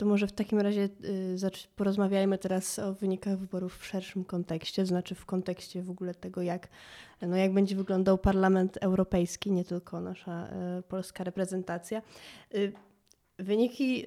To 0.00 0.06
może 0.06 0.26
w 0.26 0.32
takim 0.32 0.60
razie 0.60 0.88
y, 1.04 1.76
porozmawiajmy 1.76 2.38
teraz 2.38 2.78
o 2.78 2.94
wynikach 2.94 3.38
wyborów 3.38 3.78
w 3.78 3.86
szerszym 3.86 4.24
kontekście, 4.24 4.86
znaczy 4.86 5.14
w 5.14 5.26
kontekście 5.26 5.82
w 5.82 5.90
ogóle 5.90 6.14
tego, 6.14 6.42
jak, 6.42 6.68
no 7.22 7.36
jak 7.36 7.54
będzie 7.54 7.76
wyglądał 7.76 8.18
Parlament 8.18 8.78
Europejski, 8.80 9.52
nie 9.52 9.64
tylko 9.64 10.00
nasza 10.00 10.48
y, 10.78 10.82
polska 10.82 11.24
reprezentacja. 11.24 12.02
Y, 12.54 12.72
wyniki 13.38 14.04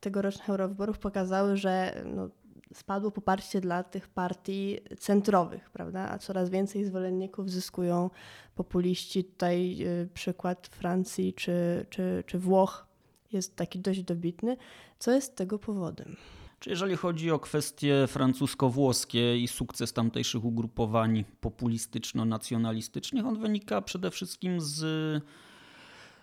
tegorocznych 0.00 0.50
eurowyborów 0.50 0.98
pokazały, 0.98 1.56
że 1.56 2.02
no, 2.14 2.28
spadło 2.74 3.10
poparcie 3.10 3.60
dla 3.60 3.82
tych 3.84 4.08
partii 4.08 4.78
centrowych, 4.98 5.70
prawda? 5.70 6.10
A 6.10 6.18
coraz 6.18 6.50
więcej 6.50 6.84
zwolenników 6.84 7.50
zyskują 7.50 8.10
populiści. 8.54 9.24
Tutaj 9.24 9.86
przykład 10.14 10.66
Francji 10.66 11.34
czy, 11.34 11.86
czy, 11.90 12.24
czy 12.26 12.38
Włoch 12.38 12.93
jest 13.36 13.56
taki 13.56 13.78
dość 13.78 14.02
dobitny. 14.02 14.56
Co 14.98 15.12
jest 15.12 15.36
tego 15.36 15.58
powodem? 15.58 16.16
Czy 16.60 16.70
jeżeli 16.70 16.96
chodzi 16.96 17.30
o 17.30 17.38
kwestie 17.38 18.06
francusko-włoskie 18.06 19.38
i 19.38 19.48
sukces 19.48 19.92
tamtejszych 19.92 20.44
ugrupowań 20.44 21.24
populistyczno-nacjonalistycznych, 21.40 23.26
on 23.26 23.40
wynika 23.40 23.82
przede 23.82 24.10
wszystkim 24.10 24.60
z 24.60 24.82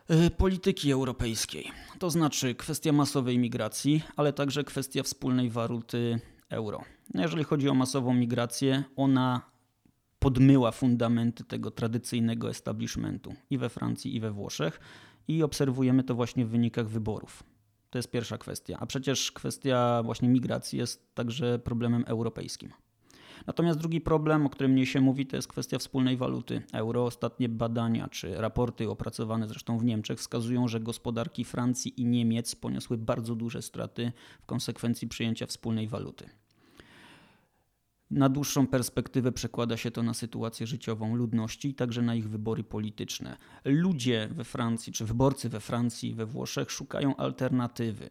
y, 0.10 0.30
polityki 0.38 0.92
europejskiej. 0.92 1.72
To 2.00 2.10
znaczy 2.10 2.56
kwestia 2.56 2.92
masowej 2.92 3.40
migracji, 3.40 4.04
ale 4.16 4.34
także 4.34 4.64
kwestia 4.64 5.04
wspólnej 5.04 5.50
waluty 5.50 6.20
euro. 6.50 6.82
Jeżeli 7.14 7.44
chodzi 7.44 7.70
o 7.70 7.74
masową 7.74 8.14
migrację, 8.14 8.84
ona 8.96 9.52
podmyła 10.20 10.72
fundamenty 10.72 11.44
tego 11.44 11.72
tradycyjnego 11.72 12.50
establishmentu 12.50 13.34
i 13.50 13.58
we 13.58 13.70
Francji, 13.70 14.16
i 14.16 14.20
we 14.20 14.32
Włoszech 14.32 14.80
i 15.28 15.44
obserwujemy 15.44 16.04
to 16.04 16.16
właśnie 16.16 16.46
w 16.46 16.50
wynikach 16.50 16.88
wyborów. 16.88 17.44
To 17.90 17.98
jest 17.98 18.12
pierwsza 18.12 18.38
kwestia. 18.38 18.78
A 18.80 18.86
przecież 18.86 19.32
kwestia 19.32 20.02
właśnie 20.04 20.30
migracji 20.30 20.80
jest 20.80 21.16
także 21.16 21.60
problemem 21.60 22.04
europejskim. 22.08 22.72
Natomiast 23.48 23.80
drugi 23.80 24.02
problem, 24.02 24.46
o 24.46 24.50
którym 24.50 24.72
mniej 24.72 24.86
się 24.86 25.02
mówi, 25.02 25.26
to 25.26 25.36
jest 25.36 25.48
kwestia 25.48 25.78
wspólnej 25.78 26.18
waluty 26.18 26.62
euro. 26.74 27.06
Ostatnie 27.06 27.50
badania 27.50 28.08
czy 28.08 28.36
raporty 28.36 28.90
opracowane 28.90 29.48
zresztą 29.48 29.78
w 29.78 29.86
Niemczech 29.86 30.20
wskazują, 30.20 30.68
że 30.68 30.80
gospodarki 30.80 31.46
Francji 31.46 32.02
i 32.02 32.06
Niemiec 32.06 32.56
poniosły 32.56 32.98
bardzo 32.98 33.36
duże 33.36 33.62
straty 33.62 34.12
w 34.42 34.46
konsekwencji 34.46 35.08
przyjęcia 35.08 35.46
wspólnej 35.46 35.88
waluty. 35.88 36.30
Na 38.12 38.30
dłuższą 38.30 38.68
perspektywę 38.68 39.32
przekłada 39.32 39.78
się 39.78 39.92
to 39.92 40.04
na 40.04 40.14
sytuację 40.14 40.68
życiową 40.68 41.16
ludności 41.16 41.70
i 41.70 41.74
także 41.74 42.02
na 42.02 42.16
ich 42.16 42.30
wybory 42.30 42.64
polityczne. 42.64 43.38
Ludzie 43.66 44.30
we 44.32 44.44
Francji, 44.44 44.94
czy 44.94 45.06
wyborcy 45.06 45.50
we 45.50 45.60
Francji 45.60 46.10
i 46.10 46.14
we 46.14 46.26
Włoszech 46.26 46.72
szukają 46.72 47.16
alternatywy. 47.16 48.10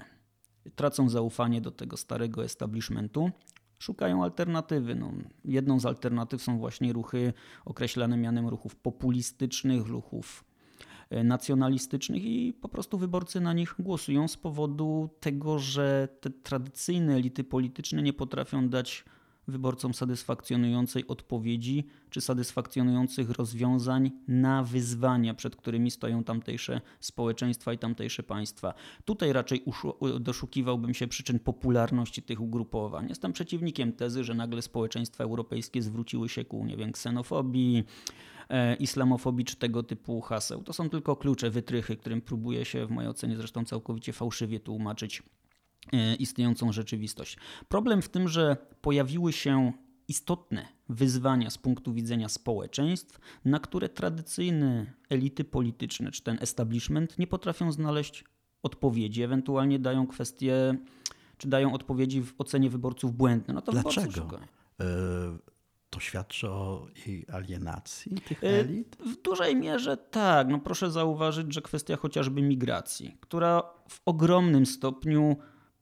Tracą 0.74 1.08
zaufanie 1.08 1.60
do 1.60 1.70
tego 1.70 1.96
starego 1.96 2.44
establishmentu, 2.44 3.30
szukają 3.78 4.24
alternatywy. 4.24 4.94
No, 4.94 5.12
jedną 5.44 5.80
z 5.80 5.86
alternatyw 5.86 6.42
są 6.42 6.58
właśnie 6.58 6.92
ruchy 6.92 7.32
określane 7.64 8.16
mianem 8.16 8.48
ruchów 8.48 8.76
populistycznych, 8.76 9.86
ruchów 9.86 10.44
e, 11.10 11.24
nacjonalistycznych 11.24 12.24
i 12.24 12.52
po 12.52 12.68
prostu 12.68 12.98
wyborcy 12.98 13.40
na 13.40 13.52
nich 13.52 13.74
głosują 13.78 14.28
z 14.28 14.36
powodu 14.36 15.10
tego, 15.20 15.58
że 15.58 16.08
te 16.20 16.30
tradycyjne 16.30 17.14
elity 17.14 17.44
polityczne 17.44 18.02
nie 18.02 18.12
potrafią 18.12 18.68
dać 18.68 19.04
wyborcom 19.50 19.94
satysfakcjonującej 19.94 21.06
odpowiedzi 21.08 21.86
czy 22.10 22.20
satysfakcjonujących 22.20 23.30
rozwiązań 23.30 24.10
na 24.28 24.62
wyzwania, 24.62 25.34
przed 25.34 25.56
którymi 25.56 25.90
stoją 25.90 26.24
tamtejsze 26.24 26.80
społeczeństwa 27.00 27.72
i 27.72 27.78
tamtejsze 27.78 28.22
państwa. 28.22 28.74
Tutaj 29.04 29.32
raczej 29.32 29.64
doszukiwałbym 30.20 30.94
się 30.94 31.06
przyczyn 31.06 31.38
popularności 31.38 32.22
tych 32.22 32.40
ugrupowań. 32.40 33.08
Jestem 33.08 33.32
przeciwnikiem 33.32 33.92
tezy, 33.92 34.24
że 34.24 34.34
nagle 34.34 34.62
społeczeństwa 34.62 35.24
europejskie 35.24 35.82
zwróciły 35.82 36.28
się 36.28 36.44
ku, 36.44 36.64
nie 36.64 36.76
wiem, 36.76 36.92
ksenofobii, 36.92 37.84
e, 38.48 38.74
islamofobii 38.74 39.44
czy 39.44 39.56
tego 39.56 39.82
typu 39.82 40.20
haseł. 40.20 40.62
To 40.62 40.72
są 40.72 40.90
tylko 40.90 41.16
klucze, 41.16 41.50
wytrychy, 41.50 41.96
którym 41.96 42.20
próbuje 42.20 42.64
się 42.64 42.86
w 42.86 42.90
mojej 42.90 43.10
ocenie 43.10 43.36
zresztą 43.36 43.64
całkowicie 43.64 44.12
fałszywie 44.12 44.60
tłumaczyć 44.60 45.22
istniejącą 46.18 46.72
rzeczywistość. 46.72 47.36
Problem 47.68 48.02
w 48.02 48.08
tym, 48.08 48.28
że 48.28 48.56
pojawiły 48.80 49.32
się 49.32 49.72
istotne 50.08 50.66
wyzwania 50.88 51.50
z 51.50 51.58
punktu 51.58 51.92
widzenia 51.92 52.28
społeczeństw, 52.28 53.18
na 53.44 53.58
które 53.58 53.88
tradycyjne 53.88 54.92
elity 55.08 55.44
polityczne 55.44 56.10
czy 56.10 56.22
ten 56.22 56.38
establishment 56.40 57.18
nie 57.18 57.26
potrafią 57.26 57.72
znaleźć 57.72 58.24
odpowiedzi, 58.62 59.22
ewentualnie 59.22 59.78
dają 59.78 60.06
kwestie, 60.06 60.76
czy 61.36 61.48
dają 61.48 61.72
odpowiedzi 61.72 62.22
w 62.22 62.34
ocenie 62.38 62.70
wyborców 62.70 63.16
błędne. 63.16 63.54
No 63.54 63.62
to 63.62 63.72
Dlaczego? 63.72 64.40
E, 64.80 64.84
to 65.90 66.00
świadczy 66.00 66.48
o 66.48 66.86
jej 67.06 67.26
alienacji 67.32 68.14
tych 68.28 68.44
e, 68.44 68.46
elit? 68.46 68.96
W 68.96 69.22
dużej 69.22 69.56
mierze 69.56 69.96
tak. 69.96 70.48
No 70.48 70.58
proszę 70.58 70.90
zauważyć, 70.90 71.54
że 71.54 71.62
kwestia 71.62 71.96
chociażby 71.96 72.42
migracji, 72.42 73.16
która 73.20 73.62
w 73.88 74.00
ogromnym 74.06 74.66
stopniu 74.66 75.36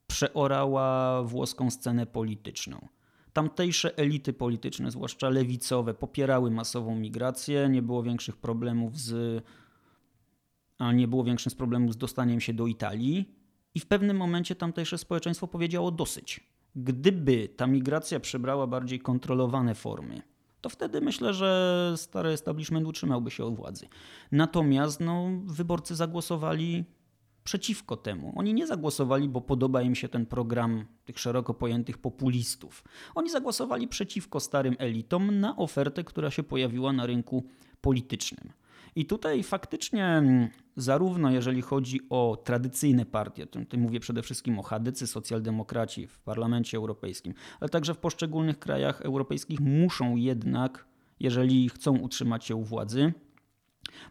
przeorała 0.09 1.23
włoską 1.23 1.71
scenę 1.71 2.07
polityczną. 2.07 2.88
Tamtejsze 3.33 3.97
elity 3.99 4.33
polityczne, 4.33 4.91
zwłaszcza 4.91 5.29
lewicowe, 5.29 5.95
popierały 5.95 6.50
masową 6.50 6.97
migrację, 6.97 7.69
nie 7.69 7.83
było 7.83 8.03
większych 8.03 8.37
problemów 8.37 8.99
z 8.99 9.45
a 10.79 10.93
nie 10.93 11.09
było 11.09 11.25
większych 11.25 11.57
problemów 11.57 11.93
z 11.93 11.97
dostaniem 11.97 12.41
się 12.41 12.53
do 12.53 12.67
Italii 12.67 13.35
i 13.75 13.81
w 13.81 13.87
pewnym 13.87 14.17
momencie 14.17 14.55
tamtejsze 14.55 14.99
społeczeństwo 14.99 15.49
powiedziało 15.49 15.91
dosyć. 15.91 16.41
Gdyby 16.77 17.49
ta 17.49 17.67
migracja 17.67 18.21
przybrała 18.21 18.67
bardziej 18.67 19.00
kontrolowane 19.00 19.75
formy, 19.75 20.23
to 20.61 20.69
wtedy 20.69 21.00
myślę, 21.00 21.35
że 21.35 21.93
stary 21.97 22.29
establishment 22.29 22.87
utrzymałby 22.87 23.31
się 23.31 23.45
od 23.45 23.57
władzy. 23.57 23.88
Natomiast 24.33 25.00
no, 25.00 25.29
wyborcy 25.45 25.95
zagłosowali 25.95 26.85
przeciwko 27.49 27.97
temu. 27.97 28.33
Oni 28.37 28.55
nie 28.55 28.67
zagłosowali, 28.67 29.28
bo 29.28 29.40
podoba 29.40 29.83
im 29.83 29.95
się 29.95 30.09
ten 30.09 30.26
program 30.26 30.85
tych 31.05 31.19
szeroko 31.19 31.55
pojętych 31.55 31.99
populistów. 31.99 32.85
Oni 33.14 33.31
zagłosowali 33.31 33.88
przeciwko 33.88 34.40
starym 34.40 34.76
elitom 34.78 35.40
na 35.40 35.57
ofertę, 35.57 36.05
która 36.05 36.31
się 36.31 36.43
pojawiła 36.43 36.93
na 36.93 37.07
rynku 37.07 37.47
politycznym. 37.81 38.52
I 38.97 39.07
tutaj 39.07 39.43
faktycznie, 39.43 40.05
mm, 40.07 40.49
zarówno 40.76 41.31
jeżeli 41.31 41.62
chodzi 41.62 42.00
o 42.11 42.43
tradycyjne 42.45 43.07
partie, 43.07 43.47
tutaj 43.47 43.81
mówię 43.81 44.00
przede 44.00 44.23
wszystkim 44.23 44.59
o 44.59 44.62
chadycy, 44.62 45.07
socjaldemokraci 45.07 46.07
w 46.07 46.21
Parlamencie 46.21 46.76
Europejskim, 46.76 47.35
ale 47.61 47.69
także 47.69 47.95
w 47.95 47.99
poszczególnych 47.99 48.59
krajach 48.59 49.00
europejskich 49.02 49.61
muszą 49.61 50.17
jednak, 50.17 50.87
jeżeli 51.21 51.69
chcą 51.69 51.99
utrzymać 51.99 52.45
się 52.45 52.57
u 52.57 52.64
władzy, 52.64 53.12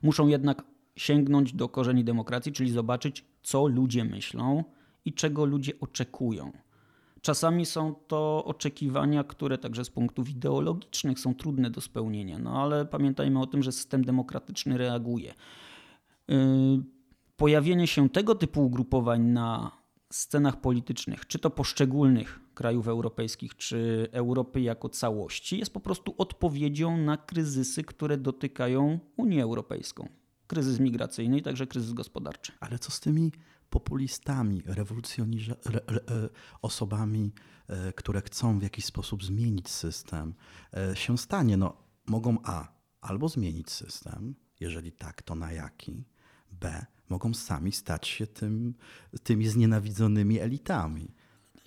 muszą 0.02 0.28
jednak 0.28 0.64
sięgnąć 0.98 1.54
do 1.54 1.70
korzeni 1.70 2.04
demokracji, 2.04 2.52
czyli 2.52 2.72
zobaczyć, 2.72 3.26
co 3.44 3.68
ludzie 3.68 4.06
myślą 4.06 4.64
i 5.06 5.14
czego 5.14 5.46
ludzie 5.46 5.80
oczekują. 5.80 6.52
Czasami 7.22 7.66
są 7.66 7.96
to 8.08 8.46
oczekiwania, 8.46 9.24
które 9.24 9.58
także 9.58 9.86
z 9.86 9.90
punktów 9.90 10.30
ideologicznych 10.30 11.20
są 11.20 11.36
trudne 11.36 11.70
do 11.70 11.82
spełnienia, 11.82 12.40
no 12.40 12.64
ale 12.64 12.86
pamiętajmy 12.86 13.40
o 13.40 13.48
tym, 13.48 13.64
że 13.64 13.72
system 13.72 14.06
demokratyczny 14.06 14.78
reaguje. 14.78 15.34
Yy, 16.28 16.36
pojawienie 17.38 17.88
się 17.88 18.10
tego 18.10 18.36
typu 18.36 18.66
ugrupowań 18.66 19.22
na 19.22 19.72
scenach 20.10 20.62
politycznych, 20.62 21.28
czy 21.28 21.40
to 21.40 21.50
poszczególnych 21.50 22.40
krajów 22.54 22.88
europejskich, 22.88 23.56
czy 23.56 24.08
Europy 24.12 24.62
jako 24.62 24.90
całości, 24.90 25.60
jest 25.60 25.74
po 25.74 25.80
prostu 25.80 26.16
odpowiedzią 26.18 26.98
na 26.98 27.18
kryzysy, 27.18 27.84
które 27.84 28.18
dotykają 28.18 29.00
Unię 29.18 29.44
Europejską 29.44 30.08
kryzys 30.48 30.80
migracyjny 30.80 31.38
i 31.38 31.42
także 31.42 31.68
kryzys 31.68 31.94
gospodarczy. 31.94 32.52
Ale 32.60 32.80
co 32.80 32.92
z 32.92 33.00
tymi 33.00 33.32
populistami, 33.70 34.64
rewolucjoniza- 34.64 35.56
re, 35.66 35.82
re, 35.88 36.00
e, 36.00 36.30
osobami, 36.62 37.34
e, 37.68 37.94
które 37.94 38.22
chcą 38.22 38.60
w 38.60 38.64
jakiś 38.64 38.86
sposób 38.86 39.24
zmienić 39.24 39.70
system, 39.70 40.34
e, 40.74 40.96
się 40.96 41.18
stanie? 41.18 41.58
No, 41.58 41.78
mogą 42.06 42.38
A 42.44 42.68
albo 43.02 43.30
zmienić 43.30 43.72
system, 43.72 44.36
jeżeli 44.60 44.92
tak, 44.92 45.22
to 45.22 45.36
na 45.36 45.52
jaki? 45.52 46.06
B 46.52 46.86
mogą 47.10 47.34
sami 47.34 47.72
stać 47.72 48.08
się 48.08 48.28
tym, 48.28 48.74
tymi 49.24 49.48
znienawidzonymi 49.48 50.40
elitami 50.40 51.14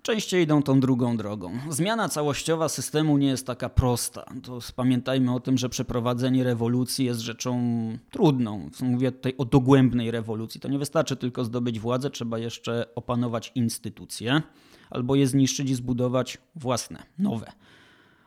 częściej 0.03 0.43
idą 0.43 0.63
tą 0.63 0.81
drugą 0.81 1.17
drogą. 1.17 1.59
Zmiana 1.69 2.09
całościowa 2.09 2.69
systemu 2.69 3.19
nie 3.19 3.27
jest 3.27 3.47
taka 3.47 3.69
prosta. 3.69 4.25
To 4.43 4.59
pamiętajmy 4.77 5.35
o 5.35 5.41
tym, 5.41 5.59
że 5.59 5.69
przeprowadzenie 5.69 6.45
rewolucji 6.45 7.05
jest 7.05 7.21
rzeczą 7.21 7.63
trudną. 8.11 8.71
Mówię 8.81 9.13
tutaj 9.13 9.35
o 9.39 9.45
dogłębnej 9.45 10.11
rewolucji. 10.11 10.61
To 10.61 10.69
nie 10.69 10.79
wystarczy 10.79 11.17
tylko 11.17 11.45
zdobyć 11.45 11.81
władzę, 11.81 12.11
trzeba 12.11 12.39
jeszcze 12.39 12.95
opanować 12.95 13.53
instytucje 13.55 14.43
albo 14.91 15.15
je 15.15 15.27
zniszczyć 15.27 15.71
i 15.71 15.75
zbudować 15.75 16.39
własne, 16.55 17.03
nowe. 17.19 17.53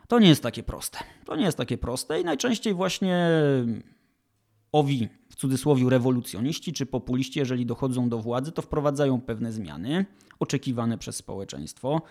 To 0.08 0.20
nie 0.20 0.30
jest 0.30 0.44
takie 0.44 0.64
proste. 0.64 1.00
To 1.26 1.36
nie 1.36 1.46
jest 1.46 1.58
takie 1.58 1.78
proste 1.78 2.22
i 2.22 2.24
najczęściej 2.24 2.74
właśnie 2.74 3.30
owi 4.74 5.10
w 5.30 5.36
cudzysłowie 5.36 5.90
rewolucjoniści 5.90 6.74
czy 6.74 6.86
populiści, 6.86 7.40
jeżeli 7.40 7.66
dochodzą 7.66 8.10
do 8.10 8.20
władzy, 8.20 8.52
to 8.52 8.62
wprowadzają 8.62 9.22
pewne 9.22 9.52
zmiany 9.52 10.06
oczekiwane 10.40 10.98
przez 10.98 11.16
społeczeństwo. 11.16 12.02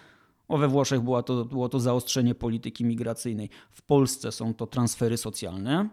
O 0.49 0.59
we 0.59 0.69
Włoszech 0.69 1.01
było 1.01 1.23
to, 1.23 1.45
było 1.45 1.69
to 1.69 1.81
zaostrzenie 1.81 2.35
polityki 2.35 2.85
migracyjnej, 2.85 3.51
w 3.71 3.83
Polsce 3.83 4.33
są 4.33 4.55
to 4.55 4.67
transfery 4.67 5.17
socjalne, 5.17 5.89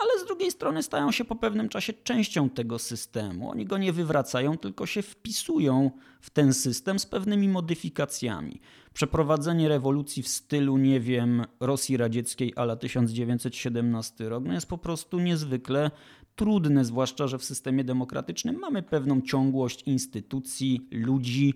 ale 0.00 0.24
z 0.24 0.26
drugiej 0.26 0.50
strony 0.50 0.82
stają 0.82 1.12
się 1.12 1.24
po 1.24 1.36
pewnym 1.36 1.68
czasie 1.68 1.92
częścią 1.92 2.50
tego 2.50 2.78
systemu. 2.78 3.50
Oni 3.50 3.64
go 3.64 3.78
nie 3.78 3.92
wywracają, 3.92 4.58
tylko 4.58 4.86
się 4.86 5.02
wpisują 5.02 5.90
w 6.20 6.30
ten 6.30 6.52
system 6.54 6.98
z 6.98 7.06
pewnymi 7.06 7.48
modyfikacjami. 7.48 8.60
Przeprowadzenie 8.94 9.68
rewolucji 9.68 10.22
w 10.22 10.28
stylu, 10.28 10.76
nie 10.76 11.00
wiem, 11.00 11.44
Rosji 11.60 11.96
radzieckiej 11.96 12.52
ala 12.56 12.76
1917 12.76 14.28
rok 14.28 14.44
no 14.46 14.52
jest 14.52 14.66
po 14.66 14.78
prostu 14.78 15.20
niezwykle 15.20 15.90
trudne, 16.36 16.84
zwłaszcza, 16.84 17.26
że 17.26 17.38
w 17.38 17.44
systemie 17.44 17.84
demokratycznym 17.84 18.58
mamy 18.58 18.82
pewną 18.82 19.20
ciągłość 19.20 19.82
instytucji, 19.82 20.88
ludzi 20.90 21.54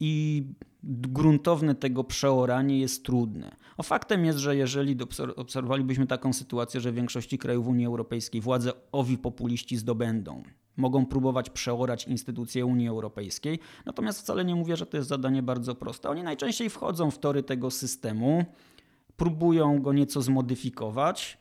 i 0.00 0.44
gruntowne 0.82 1.74
tego 1.74 2.04
przeoranie 2.04 2.78
jest 2.78 3.04
trudne. 3.04 3.56
O 3.76 3.82
faktem 3.82 4.24
jest, 4.24 4.38
że 4.38 4.56
jeżeli 4.56 4.96
obserwowalibyśmy 5.36 6.06
taką 6.06 6.32
sytuację, 6.32 6.80
że 6.80 6.92
w 6.92 6.94
większości 6.94 7.38
krajów 7.38 7.66
Unii 7.66 7.86
Europejskiej 7.86 8.40
władze 8.40 8.72
owi 8.92 9.18
populiści 9.18 9.76
zdobędą, 9.76 10.42
mogą 10.76 11.06
próbować 11.06 11.50
przeorać 11.50 12.06
instytucje 12.06 12.66
Unii 12.66 12.88
Europejskiej, 12.88 13.58
natomiast 13.86 14.20
wcale 14.20 14.44
nie 14.44 14.54
mówię, 14.54 14.76
że 14.76 14.86
to 14.86 14.96
jest 14.96 15.08
zadanie 15.08 15.42
bardzo 15.42 15.74
proste. 15.74 16.08
Oni 16.08 16.22
najczęściej 16.22 16.70
wchodzą 16.70 17.10
w 17.10 17.18
tory 17.18 17.42
tego 17.42 17.70
systemu, 17.70 18.44
próbują 19.16 19.82
go 19.82 19.92
nieco 19.92 20.22
zmodyfikować, 20.22 21.38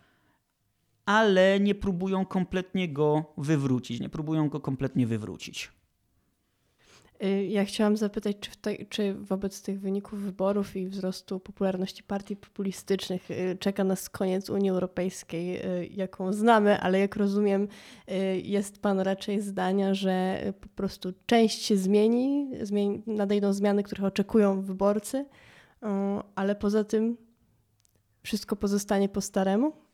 ale 1.06 1.60
nie 1.60 1.76
próbują 1.76 2.26
kompletnie 2.26 2.90
go 2.90 3.26
wywrócić, 3.38 4.00
nie 4.00 4.10
próbują 4.10 4.50
go 4.50 4.60
kompletnie 4.60 5.08
wywrócić. 5.08 5.77
Y, 7.24 7.46
ja 7.46 7.66
chciałam 7.66 7.98
zapytać, 7.98 8.38
czy, 8.40 8.58
te, 8.62 8.86
czy, 8.86 9.14
wobec 9.14 9.62
tych 9.62 9.80
wyników 9.80 10.20
wyborów 10.20 10.76
i 10.76 10.88
wzrostu 10.88 11.40
popularności 11.40 12.04
partii 12.04 12.36
populistycznych 12.36 13.32
y, 13.32 13.58
czeka 13.60 13.84
nas 13.84 14.10
koniec 14.10 14.50
Unii 14.50 14.70
Europejskiej, 14.70 15.66
y, 15.66 15.88
jaką 15.88 16.34
znamy, 16.34 16.80
ale 16.80 17.00
jak 17.00 17.16
rozumiem, 17.16 17.68
jest 18.44 18.82
Pan 18.82 19.00
raczej 19.00 19.42
zdania, 19.42 19.94
że 19.94 20.42
po 20.62 20.68
prostu 20.68 21.14
część 21.26 21.62
się 21.62 21.78
zmieni, 21.78 22.50
zmieni 22.62 23.04
nadejdą 23.08 23.54
zmiany, 23.54 23.84
których 23.84 24.06
oczekują 24.06 24.62
wyborcy, 24.62 25.26
ale 26.36 26.56
poza 26.56 26.84
tym 26.84 27.18
wszystko 28.24 28.56
pozostanie 28.56 29.10
po 29.10 29.22
staremu? 29.22 29.87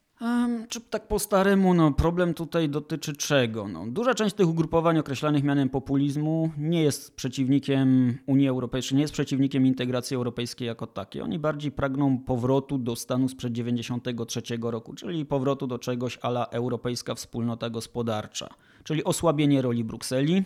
Czy 0.70 0.82
tak 0.82 1.08
po 1.08 1.20
staremu, 1.20 1.74
no 1.74 1.92
problem 1.92 2.34
tutaj 2.34 2.70
dotyczy 2.70 3.16
czego? 3.16 3.68
No, 3.68 3.86
duża 3.88 4.14
część 4.14 4.36
tych 4.36 4.48
ugrupowań 4.48 4.98
określanych 4.98 5.44
mianem 5.44 5.70
populizmu 5.70 6.52
nie 6.58 6.84
jest 6.84 7.16
przeciwnikiem 7.16 8.18
Unii 8.26 8.48
Europejskiej, 8.48 8.96
nie 8.96 9.02
jest 9.02 9.14
przeciwnikiem 9.14 9.66
integracji 9.66 10.16
europejskiej 10.16 10.68
jako 10.68 10.88
takiej. 10.88 11.22
Oni 11.22 11.40
bardziej 11.40 11.72
pragną 11.72 12.20
powrotu 12.20 12.78
do 12.78 12.96
stanu 12.96 13.30
sprzed 13.30 13.54
1993 13.54 14.58
roku, 14.62 14.94
czyli 14.94 15.26
powrotu 15.26 15.68
do 15.68 15.80
czegoś 15.80 16.20
ala 16.22 16.46
Europejska 16.46 17.16
Wspólnota 17.16 17.70
Gospodarcza, 17.70 18.50
czyli 18.84 19.04
osłabienie 19.04 19.62
roli 19.62 19.84
Brukseli, 19.84 20.44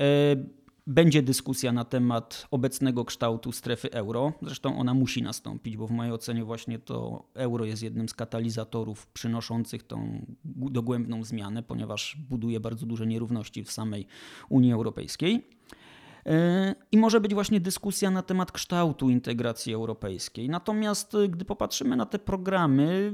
e, 0.00 0.36
Będzie 0.90 1.22
dyskusja 1.22 1.72
na 1.72 1.84
temat 1.84 2.46
obecnego 2.50 3.04
kształtu 3.04 3.52
strefy 3.52 3.92
euro. 3.92 4.32
Zresztą 4.42 4.78
ona 4.78 4.94
musi 4.94 5.22
nastąpić, 5.22 5.76
bo 5.76 5.86
w 5.86 5.90
mojej 5.90 6.12
ocenie 6.12 6.44
właśnie 6.44 6.78
to 6.78 7.24
euro 7.34 7.64
jest 7.64 7.82
jednym 7.82 8.08
z 8.08 8.14
katalizatorów 8.14 9.06
przynoszących 9.06 9.82
tą 9.82 10.26
dogłębną 10.44 11.24
zmianę, 11.24 11.62
ponieważ 11.62 12.16
buduje 12.28 12.60
bardzo 12.60 12.86
duże 12.86 13.06
nierówności 13.06 13.64
w 13.64 13.72
samej 13.72 14.06
Unii 14.48 14.72
Europejskiej. 14.72 15.46
E, 16.26 16.74
I 16.92 16.98
może 16.98 17.20
być 17.20 17.34
właśnie 17.34 17.60
dyskusja 17.60 18.10
na 18.10 18.22
temat 18.22 18.52
kształtu 18.52 19.10
integracji 19.10 19.74
europejskiej. 19.74 20.48
Natomiast 20.48 21.14
e, 21.14 21.28
gdy 21.28 21.44
popatrzymy 21.44 21.96
na 21.96 22.06
te 22.06 22.18
programy, 22.18 23.12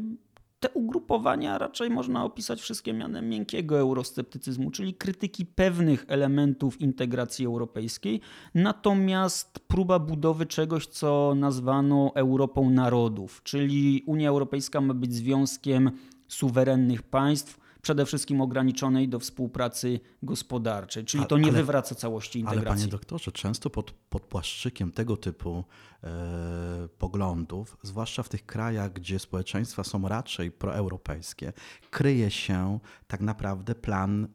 te 0.65 0.71
ugrupowania 0.71 1.59
raczej 1.59 1.91
można 1.91 2.25
opisać 2.25 2.61
wszystkie 2.61 2.93
mianem 2.93 3.29
miękkiego 3.29 3.79
eurosceptycyzmu, 3.79 4.71
czyli 4.71 4.95
krytyki 4.95 5.47
pewnych 5.47 6.05
elementów 6.09 6.81
integracji 6.81 7.47
europejskiej, 7.47 8.21
natomiast 8.55 9.59
próba 9.59 9.99
budowy 9.99 10.47
czegoś, 10.47 10.87
co 10.87 11.35
nazwano 11.37 12.13
Europą 12.15 12.71
narodów, 12.71 13.43
czyli 13.43 14.03
Unia 14.07 14.29
Europejska 14.29 14.81
ma 14.81 14.95
być 14.95 15.15
związkiem 15.15 15.91
suwerennych 16.29 17.03
państw, 17.03 17.64
przede 17.85 18.07
wszystkim 18.07 18.41
ograniczonej 18.41 19.09
do 19.09 19.19
współpracy 19.19 20.01
gospodarczej, 20.23 21.05
czyli 21.05 21.27
to 21.27 21.39
nie 21.39 21.45
ale, 21.45 21.53
wywraca 21.53 21.95
całości 21.95 22.39
integracji. 22.39 22.69
Ale 22.69 22.77
panie 22.77 22.89
doktorze, 22.89 23.33
często 23.33 23.71
pod, 23.71 23.91
pod 23.91 24.23
płaszczykiem 24.23 24.93
tego 24.93 25.17
typu 25.17 25.65
e, 26.05 26.89
poglądów, 26.99 27.77
zwłaszcza 27.83 28.23
w 28.23 28.29
tych 28.29 28.47
krajach, 28.47 28.93
gdzie 28.93 29.19
społeczeństwa 29.19 29.85
są 29.85 30.09
raczej 30.09 30.51
proeuropejskie, 30.53 31.53
kryje 31.91 32.31
się 32.31 32.79
tak 33.07 33.21
naprawdę 33.21 33.75
plan 33.75 34.29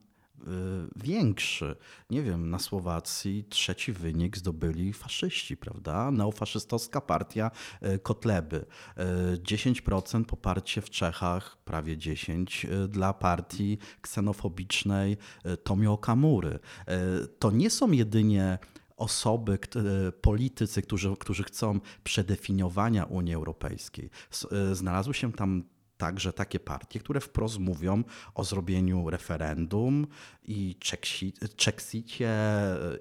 większy. 0.96 1.76
Nie 2.10 2.24
wiem, 2.24 2.50
na 2.50 2.60
Słowacji 2.60 3.46
trzeci 3.50 3.94
wynik 3.94 4.38
zdobyli 4.38 4.94
faszyści, 4.94 5.58
prawda? 5.58 6.12
Neofaszystowska 6.12 7.02
partia 7.02 7.52
y, 7.84 8.00
Kotleby. 8.00 8.66
10% 9.44 10.22
y, 10.22 10.26
poparcie 10.26 10.82
w 10.82 10.90
Czechach, 10.90 11.58
prawie 11.66 11.98
10% 11.98 12.88
dla 12.88 13.14
partii 13.14 13.78
ksenofobicznej 14.02 15.18
Tomio 15.64 15.98
Kamury. 15.98 16.60
To 17.40 17.52
nie 17.52 17.70
są 17.70 17.92
jedynie 17.92 18.58
osoby, 18.98 19.60
politycy, 20.22 20.82
którzy, 20.82 21.16
którzy 21.20 21.44
chcą 21.44 21.80
przedefiniowania 22.04 23.04
Unii 23.04 23.34
Europejskiej. 23.34 24.10
Znalazły 24.72 25.14
się 25.14 25.34
tam 25.34 25.64
także 26.00 26.34
takie 26.34 26.60
partie, 26.60 27.00
które 27.00 27.20
wprost 27.20 27.60
mówią 27.60 28.04
o 28.36 28.44
zrobieniu 28.44 29.10
referendum 29.10 30.08
i 30.46 30.76
czeksicie, 31.56 32.30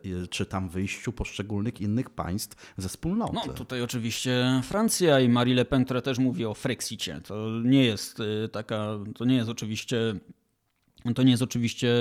y, 0.04 0.28
czy 0.28 0.46
tam 0.46 0.68
wyjściu 0.68 1.12
poszczególnych 1.12 1.80
innych 1.80 2.11
państw 2.11 2.72
ze 2.76 2.88
wspólnoty. 2.88 3.34
No 3.46 3.52
tutaj 3.52 3.82
oczywiście 3.82 4.61
Francja 4.64 5.20
i 5.20 5.28
Marie 5.28 5.54
Le 5.54 5.64
Pen, 5.64 5.84
która 5.84 6.00
też 6.00 6.18
mówi 6.18 6.44
o 6.44 6.54
Frexicie. 6.54 7.20
To 7.20 7.61
nie 7.64 7.84
jest 7.84 8.20
y, 8.20 8.48
taka, 8.52 8.98
to 9.14 9.24
nie 9.24 9.37
jest 9.37 9.50
oczywiście, 9.50 9.98
to 11.14 11.22
nie 11.22 11.30
jest 11.30 11.42
oczywiście 11.42 11.94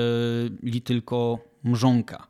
li 0.64 0.82
tylko 0.82 1.40
mrzonka. 1.64 2.28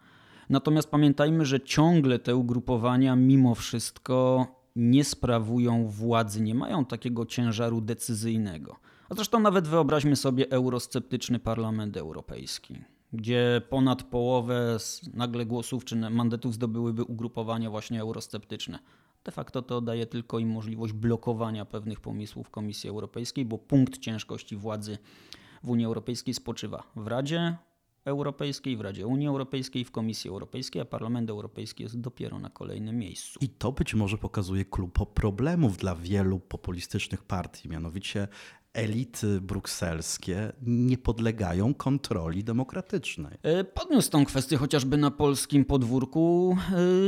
Natomiast 0.50 0.90
pamiętajmy, 0.90 1.46
że 1.46 1.62
ciągle 1.62 2.20
te 2.20 2.36
ugrupowania 2.36 3.16
mimo 3.16 3.56
wszystko 3.56 4.48
nie 4.78 5.04
sprawują 5.04 5.88
władzy, 5.88 6.42
nie 6.42 6.56
mają 6.56 6.86
takiego 6.86 7.26
ciężaru 7.26 7.82
decyzyjnego. 7.82 8.76
A 9.10 9.16
zresztą 9.16 9.40
nawet 9.40 9.68
wyobraźmy 9.68 10.16
sobie 10.16 10.52
eurosceptyczny 10.52 11.40
Parlament 11.40 11.98
Europejski, 11.98 12.82
gdzie 13.14 13.62
ponad 13.70 14.04
połowę 14.04 14.78
nagle 15.14 15.46
głosów 15.46 15.86
czy 15.86 15.96
mandatów 15.96 16.54
zdobyłyby 16.54 17.04
ugrupowania 17.04 17.70
właśnie 17.70 18.02
eurosceptyczne. 18.02 18.80
De 19.24 19.32
facto 19.32 19.62
to 19.62 19.82
daje 19.82 20.06
tylko 20.06 20.40
im 20.40 20.50
możliwość 20.50 20.94
blokowania 20.94 21.66
pewnych 21.66 22.00
pomysłów 22.00 22.50
Komisji 22.50 22.90
Europejskiej, 22.90 23.46
bo 23.46 23.58
punkt 23.58 23.98
ciężkości 23.98 24.56
władzy 24.56 24.98
w 25.64 25.70
Unii 25.70 25.86
Europejskiej 25.86 26.34
spoczywa 26.34 26.84
w 26.96 27.08
Radzie, 27.08 27.58
Europejskiej, 28.08 28.78
w 28.78 28.82
Radzie 28.82 29.08
Unii 29.08 29.28
Europejskiej, 29.28 29.86
w 29.86 29.92
Komisji 29.92 30.30
Europejskiej, 30.30 30.82
a 30.82 30.86
Parlament 30.86 31.30
Europejski 31.30 31.84
jest 31.84 32.00
dopiero 32.00 32.40
na 32.40 32.50
kolejnym 32.50 32.98
miejscu. 32.98 33.40
I 33.42 33.50
to 33.50 33.72
być 33.72 33.94
może 33.94 34.18
pokazuje 34.18 34.66
klub 34.66 35.14
problemów 35.14 35.78
dla 35.78 35.96
wielu 35.96 36.40
populistycznych 36.40 37.24
partii, 37.24 37.70
mianowicie 37.70 38.28
elity 38.74 39.42
brukselskie 39.42 40.52
nie 40.62 40.98
podlegają 40.98 41.74
kontroli 41.74 42.44
demokratycznej. 42.44 43.38
E, 43.44 43.64
podniósł 43.64 44.10
tą 44.10 44.26
kwestię 44.26 44.58
chociażby 44.58 44.98
na 44.98 45.12
polskim 45.12 45.66
podwórku 45.66 46.58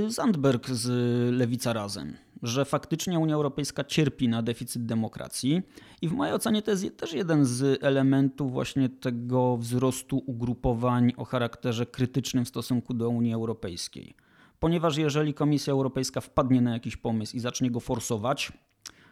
e, 0.08 0.12
Zandberg 0.12 0.70
z 0.70 0.88
Lewica 1.36 1.74
Razem 1.74 2.18
że 2.43 2.65
faktycznie 2.65 3.19
Unia 3.19 3.36
Europejska 3.36 3.84
cierpi 3.84 4.28
na 4.28 4.41
deficyt 4.41 4.86
demokracji 4.86 5.62
i 6.02 6.08
w 6.08 6.12
mojej 6.12 6.34
ocenie 6.34 6.62
to 6.62 6.71
jest 6.71 6.97
też 6.97 7.13
jeden 7.13 7.45
z 7.45 7.84
elementów 7.84 8.52
właśnie 8.52 8.89
tego 8.89 9.58
wzrostu 9.58 10.23
ugrupowań 10.25 11.13
o 11.17 11.25
charakterze 11.25 11.86
krytycznym 11.86 12.45
w 12.45 12.49
stosunku 12.49 12.93
do 12.93 13.10
Unii 13.10 13.34
Europejskiej. 13.34 14.15
Ponieważ 14.60 14.97
jeżeli 14.97 15.34
Komisja 15.34 15.73
Europejska 15.73 16.21
wpadnie 16.21 16.62
na 16.62 16.73
jakiś 16.73 16.97
pomysł 16.97 17.38
i 17.38 17.39
zacznie 17.39 17.71
go 17.71 17.80
forsować, 17.80 18.52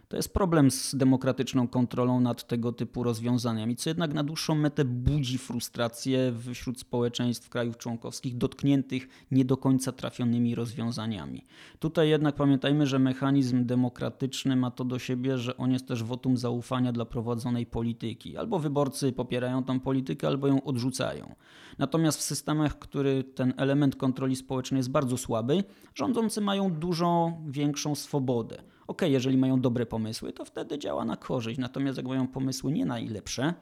to 0.08 0.16
jest 0.18 0.34
problem 0.34 0.72
z 0.72 0.96
demokratyczną 0.96 1.68
kontrolą 1.68 2.20
nad 2.20 2.48
tego 2.48 2.72
typu 2.72 3.04
rozwiązaniami, 3.04 3.76
co 3.76 3.90
jednak 3.90 4.14
na 4.14 4.24
dłuższą 4.24 4.56
metę 4.56 4.86
budzi 4.86 5.38
frustrację 5.38 6.34
wśród 6.54 6.80
społeczeństw 6.80 7.50
krajów 7.50 7.78
członkowskich 7.78 8.38
dotkniętych 8.38 9.08
nie 9.32 9.46
do 9.46 9.58
końca 9.58 9.92
trafionymi 9.92 10.56
rozwiązaniami. 10.56 11.46
Tutaj 11.80 12.10
jednak 12.10 12.36
pamiętajmy, 12.36 12.88
że 12.88 13.00
mechanizm 13.00 13.66
demokratyczny 13.66 14.56
ma 14.56 14.72
to 14.72 14.86
do 14.86 15.00
siebie, 15.00 15.38
że 15.38 15.58
on 15.58 15.72
jest 15.72 15.88
też 15.88 16.04
wotum 16.04 16.38
zaufania 16.38 16.92
dla 16.92 17.06
prowadzonej 17.06 17.66
polityki. 17.66 18.38
Albo 18.38 18.60
wyborcy 18.60 19.12
popierają 19.12 19.64
tą 19.64 19.80
politykę, 19.80 20.28
albo 20.28 20.48
ją 20.48 20.64
odrzucają. 20.64 21.36
Natomiast 21.78 22.20
w 22.20 22.24
systemach, 22.24 22.80
który 22.80 23.24
ten 23.24 23.54
element 23.58 23.96
kontroli 23.96 24.36
społecznej 24.36 24.80
jest 24.80 24.92
bardzo 24.92 25.18
słaby, 25.18 25.64
rządzący 25.96 26.42
mają 26.42 26.74
dużo 26.74 27.34
większą 27.48 27.96
swobodę 27.96 28.64
ok, 28.88 29.02
jeżeli 29.02 29.38
mają 29.38 29.62
dobre 29.62 29.86
pomysły, 29.86 30.34
to 30.34 30.46
wtedy 30.46 30.80
działa 30.80 31.06
na 31.06 31.18
korzyść. 31.18 31.60
Natomiast 31.60 31.98
jak 31.98 32.08
mają 32.08 32.28
pomysły 32.28 32.72
nie 32.72 32.86
najlepsze, 32.86 33.54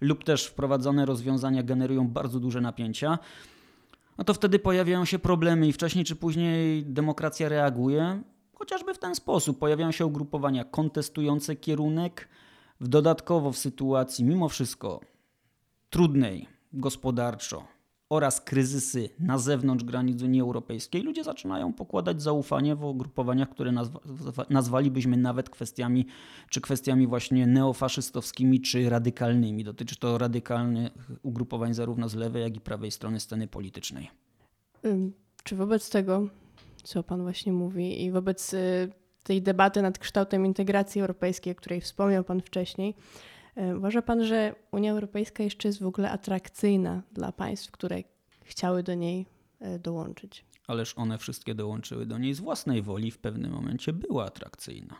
lub 0.00 0.24
też 0.24 0.46
wprowadzone 0.46 1.06
rozwiązania 1.06 1.62
generują 1.62 2.08
bardzo 2.08 2.40
duże 2.40 2.60
napięcia, 2.60 3.18
no 4.18 4.24
to 4.24 4.34
wtedy 4.34 4.58
pojawiają 4.58 5.04
się 5.04 5.18
problemy 5.18 5.68
i 5.68 5.72
wcześniej 5.72 6.04
czy 6.04 6.16
później 6.16 6.84
demokracja 6.84 7.48
reaguje, 7.48 8.22
chociażby 8.54 8.94
w 8.94 8.98
ten 8.98 9.14
sposób. 9.14 9.58
Pojawiają 9.58 9.92
się 9.92 10.06
ugrupowania 10.06 10.64
kontestujące 10.64 11.56
kierunek, 11.56 12.28
w 12.80 12.88
dodatkowo 12.88 13.52
w 13.52 13.58
sytuacji 13.58 14.24
mimo 14.24 14.48
wszystko 14.48 15.00
trudnej 15.90 16.48
gospodarczo, 16.72 17.64
oraz 18.10 18.40
kryzysy 18.40 19.08
na 19.18 19.38
zewnątrz 19.38 19.84
granic 19.84 20.22
Unii 20.22 20.40
Europejskiej, 20.40 21.02
ludzie 21.02 21.24
zaczynają 21.24 21.72
pokładać 21.72 22.22
zaufanie 22.22 22.76
w 22.76 22.84
ugrupowaniach, 22.84 23.48
które 23.48 23.72
nazwa, 23.72 24.00
nazwalibyśmy 24.50 25.16
nawet 25.16 25.50
kwestiami, 25.50 26.06
czy 26.50 26.60
kwestiami 26.60 27.06
właśnie 27.06 27.46
neofaszystowskimi, 27.46 28.60
czy 28.60 28.90
radykalnymi. 28.90 29.64
Dotyczy 29.64 29.96
to 29.96 30.18
radykalnych 30.18 30.92
ugrupowań 31.22 31.74
zarówno 31.74 32.08
z 32.08 32.14
lewej, 32.14 32.42
jak 32.42 32.56
i 32.56 32.60
prawej 32.60 32.90
strony 32.90 33.20
sceny 33.20 33.48
politycznej. 33.48 34.10
Czy 35.44 35.56
wobec 35.56 35.90
tego, 35.90 36.28
co 36.82 37.02
Pan 37.02 37.22
właśnie 37.22 37.52
mówi, 37.52 38.04
i 38.04 38.10
wobec 38.10 38.54
y, 38.54 38.92
tej 39.22 39.42
debaty 39.42 39.82
nad 39.82 39.98
kształtem 39.98 40.46
integracji 40.46 41.00
europejskiej, 41.00 41.52
o 41.52 41.56
której 41.56 41.80
wspomniał 41.80 42.24
Pan 42.24 42.40
wcześniej, 42.40 42.94
uważa 43.76 44.02
Pan, 44.02 44.24
że 44.24 44.54
Unia 44.70 44.92
Europejska 44.92 45.42
jeszcze 45.42 45.68
jest 45.68 45.82
w 45.82 45.86
ogóle 45.86 46.10
atrakcyjna 46.10 47.02
dla 47.12 47.32
państw, 47.32 47.70
które 47.70 48.02
chciały 48.44 48.82
do 48.82 48.94
niej 48.94 49.26
e, 49.60 49.78
dołączyć? 49.78 50.44
Ależ 50.66 50.94
one 50.98 51.18
wszystkie 51.18 51.54
dołączyły 51.54 52.06
do 52.06 52.18
niej 52.18 52.34
z 52.34 52.40
własnej 52.40 52.82
woli, 52.82 53.10
w 53.10 53.18
pewnym 53.18 53.52
momencie 53.52 53.92
była 53.92 54.24
atrakcyjna. 54.24 54.96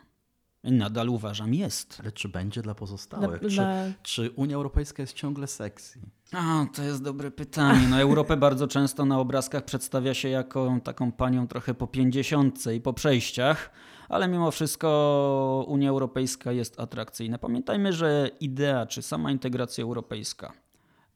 I 0.64 0.73
nadal 0.73 1.09
uważam 1.09 1.55
jest. 1.55 1.99
Ale 2.01 2.12
czy 2.12 2.29
będzie 2.29 2.62
dla 2.62 2.75
pozostałych? 2.75 3.40
Dla, 3.40 3.51
czy, 3.51 3.57
dla... 3.57 3.85
czy 4.03 4.31
Unia 4.31 4.57
Europejska 4.57 5.03
jest 5.03 5.12
ciągle 5.12 5.47
sexy? 5.47 6.01
A, 6.33 6.66
to 6.75 6.83
jest 6.83 7.03
dobre 7.03 7.31
pytanie. 7.31 7.88
No, 7.88 8.01
Europę 8.01 8.37
bardzo 8.47 8.69
często 8.69 9.05
na 9.05 9.19
obrazkach 9.19 9.64
przedstawia 9.64 10.14
się 10.14 10.29
jako 10.29 10.79
taką 10.85 11.12
panią 11.12 11.49
trochę 11.49 11.75
po 11.75 11.87
pięćdziesiątce 11.87 12.77
i 12.77 12.81
po 12.81 12.92
przejściach 12.92 13.71
ale 14.09 14.29
mimo 14.29 14.51
wszystko 14.51 15.64
Unia 15.69 15.90
Europejska 15.90 16.53
jest 16.53 16.81
atrakcyjna. 16.81 17.38
Pamiętajmy, 17.38 17.92
że 17.92 18.31
idea 18.40 18.87
czy 18.87 19.03
sama 19.03 19.31
integracja 19.31 19.85
europejska 19.85 20.53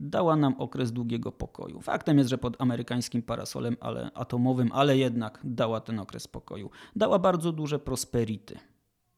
dała 0.01 0.37
nam 0.37 0.55
okres 0.59 0.93
długiego 0.93 1.33
pokoju. 1.33 1.81
Faktem 1.81 2.19
jest, 2.19 2.31
że 2.31 2.39
pod 2.39 2.61
amerykańskim 2.61 3.23
parasolem 3.23 3.77
ale 3.81 4.11
atomowym, 4.15 4.71
ale 4.73 4.99
jednak 4.99 5.41
dała 5.45 5.81
ten 5.81 5.99
okres 5.99 6.29
pokoju. 6.29 6.71
Dała 6.97 7.19
bardzo 7.19 7.53
duże 7.53 7.79
prosperity 7.79 8.59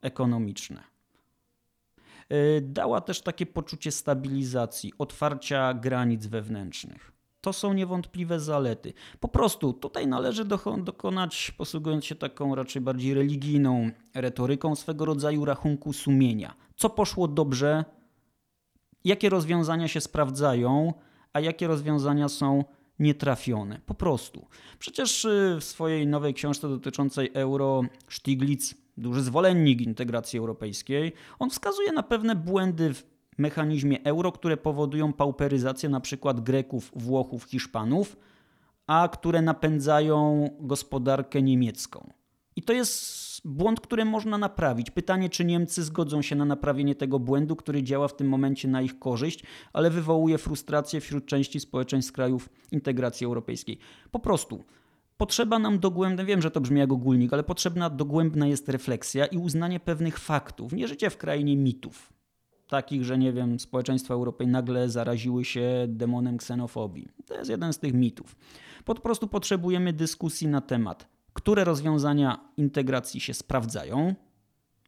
ekonomiczne. 0.00 0.82
E, 2.28 2.60
dała 2.60 3.00
też 3.00 3.20
takie 3.22 3.46
poczucie 3.46 3.90
stabilizacji, 3.92 4.92
otwarcia 4.98 5.74
granic 5.74 6.26
wewnętrznych. 6.26 7.11
To 7.42 7.52
są 7.52 7.72
niewątpliwe 7.72 8.40
zalety. 8.40 8.92
Po 9.20 9.28
prostu 9.28 9.72
tutaj 9.72 10.06
należy 10.06 10.44
dokonać, 10.78 11.54
posługując 11.58 12.04
się 12.04 12.14
taką 12.14 12.54
raczej 12.54 12.82
bardziej 12.82 13.14
religijną 13.14 13.90
retoryką, 14.14 14.76
swego 14.76 15.04
rodzaju 15.04 15.44
rachunku 15.44 15.92
sumienia. 15.92 16.54
Co 16.76 16.90
poszło 16.90 17.28
dobrze, 17.28 17.84
jakie 19.04 19.28
rozwiązania 19.28 19.88
się 19.88 20.00
sprawdzają, 20.00 20.94
a 21.32 21.40
jakie 21.40 21.66
rozwiązania 21.66 22.28
są 22.28 22.64
nietrafione. 22.98 23.80
Po 23.86 23.94
prostu. 23.94 24.46
Przecież 24.78 25.24
y, 25.24 25.56
w 25.60 25.64
swojej 25.64 26.06
nowej 26.06 26.34
książce 26.34 26.68
dotyczącej 26.68 27.30
euro 27.34 27.82
Stiglitz, 28.08 28.74
duży 28.96 29.22
zwolennik 29.22 29.80
integracji 29.80 30.38
europejskiej, 30.38 31.12
on 31.38 31.50
wskazuje 31.50 31.92
na 31.92 32.02
pewne 32.02 32.36
błędy 32.36 32.94
w 32.94 33.11
mechanizmie 33.38 34.04
euro, 34.04 34.32
które 34.32 34.56
powodują 34.56 35.12
pauperyzację 35.12 35.88
przykład 36.00 36.40
Greków, 36.40 36.92
Włochów, 36.96 37.44
Hiszpanów, 37.44 38.16
a 38.86 39.08
które 39.12 39.42
napędzają 39.42 40.48
gospodarkę 40.60 41.42
niemiecką. 41.42 42.12
I 42.56 42.62
to 42.62 42.72
jest 42.72 43.22
błąd, 43.44 43.80
który 43.80 44.04
można 44.04 44.38
naprawić. 44.38 44.90
Pytanie, 44.90 45.28
czy 45.28 45.44
Niemcy 45.44 45.82
zgodzą 45.82 46.22
się 46.22 46.36
na 46.36 46.44
naprawienie 46.44 46.94
tego 46.94 47.18
błędu, 47.18 47.56
który 47.56 47.82
działa 47.82 48.08
w 48.08 48.16
tym 48.16 48.28
momencie 48.28 48.68
na 48.68 48.82
ich 48.82 48.98
korzyść, 48.98 49.44
ale 49.72 49.90
wywołuje 49.90 50.38
frustrację 50.38 51.00
wśród 51.00 51.26
części 51.26 51.60
społeczeństw 51.60 52.12
krajów 52.12 52.48
integracji 52.72 53.24
europejskiej. 53.24 53.78
Po 54.10 54.18
prostu. 54.18 54.64
Potrzeba 55.16 55.58
nam 55.58 55.78
dogłębna, 55.78 56.24
wiem, 56.24 56.42
że 56.42 56.50
to 56.50 56.60
brzmi 56.60 56.80
jak 56.80 56.92
ogólnik, 56.92 57.32
ale 57.32 57.42
potrzebna 57.42 57.90
dogłębna 57.90 58.46
jest 58.46 58.68
refleksja 58.68 59.26
i 59.26 59.38
uznanie 59.38 59.80
pewnych 59.80 60.18
faktów. 60.18 60.72
Nie 60.72 60.88
życie 60.88 61.10
w 61.10 61.16
krainie 61.16 61.56
mitów, 61.56 62.11
takich, 62.72 63.04
że 63.04 63.18
nie 63.18 63.32
wiem, 63.32 63.60
społeczeństwa 63.60 64.14
europejskie 64.14 64.52
nagle 64.52 64.90
zaraziły 64.90 65.44
się 65.44 65.84
demonem 65.88 66.36
ksenofobii. 66.36 67.08
To 67.26 67.34
jest 67.34 67.50
jeden 67.50 67.72
z 67.72 67.78
tych 67.78 67.94
mitów. 67.94 68.36
Po 68.84 68.94
prostu 68.94 69.28
potrzebujemy 69.28 69.92
dyskusji 69.92 70.48
na 70.48 70.60
temat 70.60 71.12
które 71.32 71.64
rozwiązania 71.64 72.40
integracji 72.56 73.20
się 73.20 73.34
sprawdzają, 73.34 74.14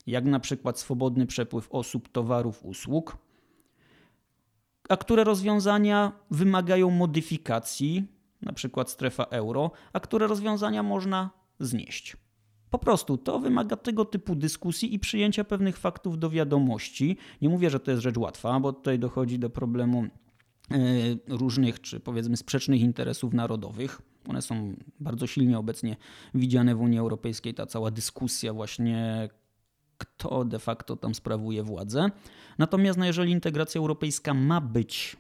jak 0.07 0.25
na 0.25 0.41
przykład 0.41 0.79
swobodny 0.79 1.27
przepływ 1.27 1.69
osób, 1.71 2.09
towarów, 2.09 2.65
usług, 2.65 3.17
a 4.89 4.97
które 4.97 5.25
rozwiązania 5.25 6.13
wymagają 6.31 6.91
modyfikacji, 6.91 8.05
na 8.43 8.53
przykład 8.53 8.91
strefa 8.91 9.25
euro, 9.25 9.71
a 9.93 10.01
które 10.01 10.27
rozwiązania 10.27 10.83
można 10.83 11.31
znieść. 11.61 12.17
Po 12.75 12.79
prostu 12.79 13.19
to 13.19 13.39
wymaga 13.39 13.77
tego 13.77 14.05
typu 14.05 14.35
dyskusji 14.35 14.95
i 14.95 14.99
przyjęcia 14.99 15.45
pewnych 15.45 15.77
faktów 15.77 16.19
do 16.19 16.31
wiadomości. 16.31 17.17
Nie 17.43 17.49
mówię, 17.49 17.71
że 17.71 17.81
to 17.81 17.91
jest 17.91 18.03
rzecz 18.03 18.17
łatwa, 18.17 18.61
bo 18.61 18.73
tutaj 18.73 18.99
dochodzi 18.99 19.39
do 19.39 19.51
problemu 19.51 20.03
e, 20.03 20.79
różnych, 21.29 21.81
czy 21.81 22.01
powiedzmy 22.01 22.37
sprzecznych 22.37 22.81
interesów 22.81 23.35
narodowych 23.35 24.03
one 24.29 24.43
są 24.43 24.77
bardzo 25.01 25.27
silnie 25.27 25.59
obecnie 25.59 25.97
widziane 26.35 26.75
w 26.75 26.81
Unii 26.81 26.99
Europejskiej, 26.99 27.55
ta 27.55 27.67
cała 27.67 27.91
dyskusja 27.91 28.53
właśnie 28.53 29.29
kto 29.99 30.45
de 30.45 30.59
facto 30.59 30.97
tam 30.97 31.15
sprawuje 31.15 31.63
władzę. 31.63 32.11
Natomiast 32.59 32.99
no, 32.99 33.07
jeżeli 33.07 33.33
integracja 33.33 33.79
europejska 33.79 34.35
ma 34.35 34.61
być 34.61 35.17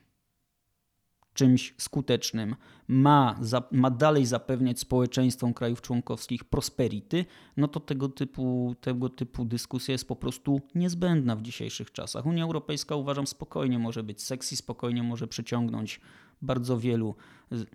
czymś 1.35 1.75
skutecznym, 1.79 2.57
ma, 2.88 3.37
za, 3.40 3.62
ma 3.70 3.90
dalej 3.90 4.27
zapewniać 4.27 4.81
społeczeństwom 4.81 5.55
krajów 5.55 5.81
członkowskich 5.81 6.44
prosperity, 6.44 7.25
no 7.57 7.68
to 7.68 7.81
tego 7.81 8.09
typu, 8.09 8.75
tego 8.81 9.09
typu 9.09 9.44
dyskusja 9.44 9.92
jest 9.92 10.09
po 10.09 10.16
prostu 10.16 10.61
niezbędna 10.75 11.37
w 11.37 11.42
dzisiejszych 11.42 11.92
czasach. 11.92 12.27
Unia 12.27 12.44
Europejska 12.44 12.97
uważam 12.97 13.27
spokojnie 13.27 13.79
może 13.79 14.03
być 14.03 14.23
sexy, 14.23 14.57
spokojnie 14.57 15.03
może 15.03 15.27
przyciągnąć 15.27 16.01
bardzo 16.42 16.79
wielu, 16.79 17.14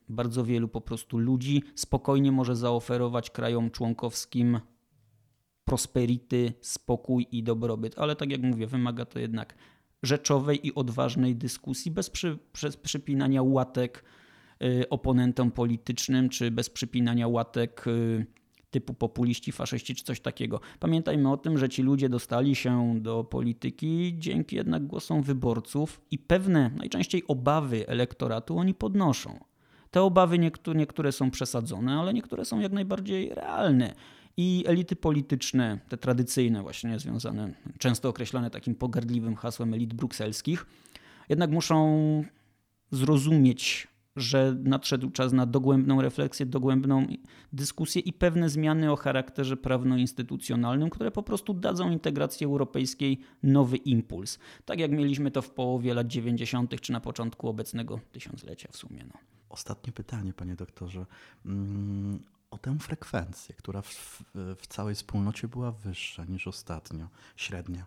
bardzo 0.10 0.44
wielu 0.46 0.68
po 0.68 0.82
prostu 0.82 1.18
ludzi, 1.18 1.64
spokojnie 1.76 2.32
może 2.32 2.56
zaoferować 2.56 3.30
krajom 3.30 3.72
członkowskim 3.72 4.60
prosperity, 5.66 6.54
spokój 6.62 7.28
i 7.32 7.44
dobrobyt. 7.44 8.00
Ale 8.00 8.16
tak 8.16 8.32
jak 8.32 8.42
mówię, 8.42 8.68
wymaga 8.68 9.06
to 9.06 9.20
jednak 9.20 9.56
rzeczowej 10.04 10.68
i 10.68 10.76
odważnej 10.76 11.36
dyskusji, 11.36 11.92
bez, 11.92 12.10
przy, 12.10 12.38
przypinania 12.84 13.44
łatek 13.44 14.04
y, 14.64 14.90
oponentom 14.90 15.52
politycznym, 15.52 16.30
czy 16.30 16.52
bez 16.52 16.70
przypinania 16.70 17.28
łatek 17.28 17.88
y, 17.88 18.26
typu 18.72 18.94
populiści, 18.94 19.52
faszyści 19.52 19.96
czy 19.96 20.04
coś 20.04 20.20
takiego. 20.20 20.60
Pamiętajmy 20.80 21.32
o 21.32 21.38
tym, 21.38 21.58
że 21.58 21.70
ci 21.70 21.84
ludzie 21.84 22.10
dostali 22.10 22.56
się 22.56 22.96
do 23.02 23.24
polityki 23.24 24.16
dzięki 24.18 24.56
jednak 24.56 24.88
głosom 24.88 25.24
wyborców 25.24 26.02
i 26.12 26.20
pewne, 26.20 26.72
najczęściej 26.76 27.24
obawy 27.28 27.88
elektoratu 27.88 28.58
oni 28.58 28.74
podnoszą. 28.74 29.40
Te 29.92 30.02
obawy 30.02 30.40
niektóre, 30.40 30.80
niektóre 30.80 31.12
są 31.12 31.32
przesadzone, 31.32 32.00
ale 32.00 32.14
niektóre 32.14 32.46
są 32.46 32.60
jak 32.60 32.72
najbardziej 32.72 33.30
realne. 33.30 33.94
I 34.42 34.64
elity 34.68 34.96
polityczne, 34.96 35.80
te 35.90 35.98
tradycyjne, 35.98 36.62
właśnie 36.62 37.00
związane, 37.00 37.54
często 37.78 38.10
określane 38.10 38.50
takim 38.50 38.76
pogardliwym 38.76 39.36
hasłem 39.36 39.74
elit 39.74 39.94
brukselskich, 39.94 40.66
jednak 41.30 41.52
muszą 41.52 42.24
zrozumieć 42.92 43.88
że 44.16 44.56
nadszedł 44.64 45.10
czas 45.10 45.34
na 45.34 45.46
dogłębną 45.46 46.02
refleksję, 46.02 46.46
dogłębną 46.46 47.08
dyskusję 47.54 48.02
i 48.02 48.14
pewne 48.14 48.50
zmiany 48.50 48.92
o 48.92 48.96
charakterze 48.96 49.58
prawno-instytucjonalnym, 49.58 50.90
które 50.90 51.12
po 51.12 51.24
prostu 51.24 51.54
dadzą 51.54 51.92
integracji 51.92 52.46
europejskiej 52.46 53.20
nowy 53.44 53.78
impuls. 53.78 54.40
Tak 54.66 54.80
jak 54.80 54.92
mieliśmy 54.92 55.32
to 55.32 55.42
w 55.42 55.50
połowie 55.50 55.94
lat 55.94 56.08
90. 56.08 56.82
czy 56.82 56.92
na 56.92 57.00
początku 57.00 57.50
obecnego 57.50 58.00
tysiąclecia 58.12 58.70
w 58.72 58.78
sumie. 58.78 59.06
No. 59.08 59.20
Ostatnie 59.50 59.94
pytanie, 59.94 60.34
panie 60.34 60.56
doktorze. 60.56 61.06
O 62.52 62.58
tę 62.58 62.80
frekwencję, 62.80 63.56
która 63.56 63.82
w, 63.82 64.24
w 64.36 64.68
całej 64.68 64.96
wspólnocie 64.96 65.48
była 65.48 65.72
wyższa 65.72 66.26
niż 66.26 66.48
ostatnio, 66.48 67.08
średnia. 67.36 67.86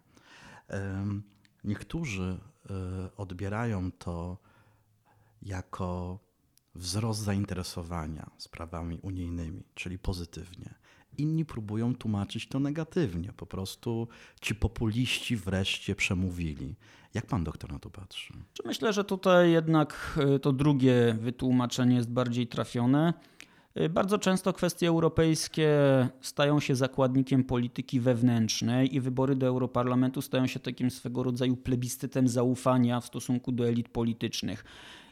Niektórzy 1.65 2.39
e, 2.71 3.17
odbierają 3.17 3.93
to 3.93 4.39
jako 5.43 6.19
wzrost 6.75 7.21
zainteresowania 7.21 8.31
sprawami 8.39 8.99
unijnymi, 9.03 9.63
czyli 9.75 9.99
pozytywnie. 9.99 10.75
Inni 11.19 11.45
próbują 11.45 11.95
tłumaczyć 11.95 12.49
to 12.49 12.61
negatywnie. 12.61 13.33
Po 13.37 13.47
prostu 13.47 14.09
ci 14.41 14.55
populiści 14.55 15.37
wreszcie 15.37 15.95
przemówili. 15.95 16.77
Jak 17.15 17.27
pan 17.27 17.45
doktor 17.45 17.73
na 17.73 17.79
to 17.79 17.91
patrzy? 17.91 18.35
Myślę, 18.65 18.93
że 18.93 19.05
tutaj 19.05 19.53
jednak 19.53 20.19
e, 20.35 20.39
to 20.39 20.53
drugie 20.53 21.17
wytłumaczenie 21.21 21.97
jest 21.97 22.11
bardziej 22.11 22.47
trafione. 22.47 23.15
E, 23.75 23.89
bardzo 23.89 24.19
często 24.19 24.53
kwestie 24.53 24.89
europejskie 24.89 25.69
stają 26.21 26.61
się 26.61 26.77
zakładnikiem 26.77 27.45
polityki 27.45 28.01
wewnętrznej 28.01 28.95
i 28.95 29.01
wybory 29.01 29.37
do 29.37 29.47
Europarlamentu 29.47 30.23
stają 30.23 30.47
się 30.47 30.61
takim 30.61 30.91
swego 30.91 31.23
rodzaju 31.23 31.57
plebiscytem 31.57 32.29
zaufania 32.29 33.01
w 33.01 33.07
stosunku 33.07 33.53
do 33.53 33.69
elit 33.69 33.89
politycznych 33.89 34.65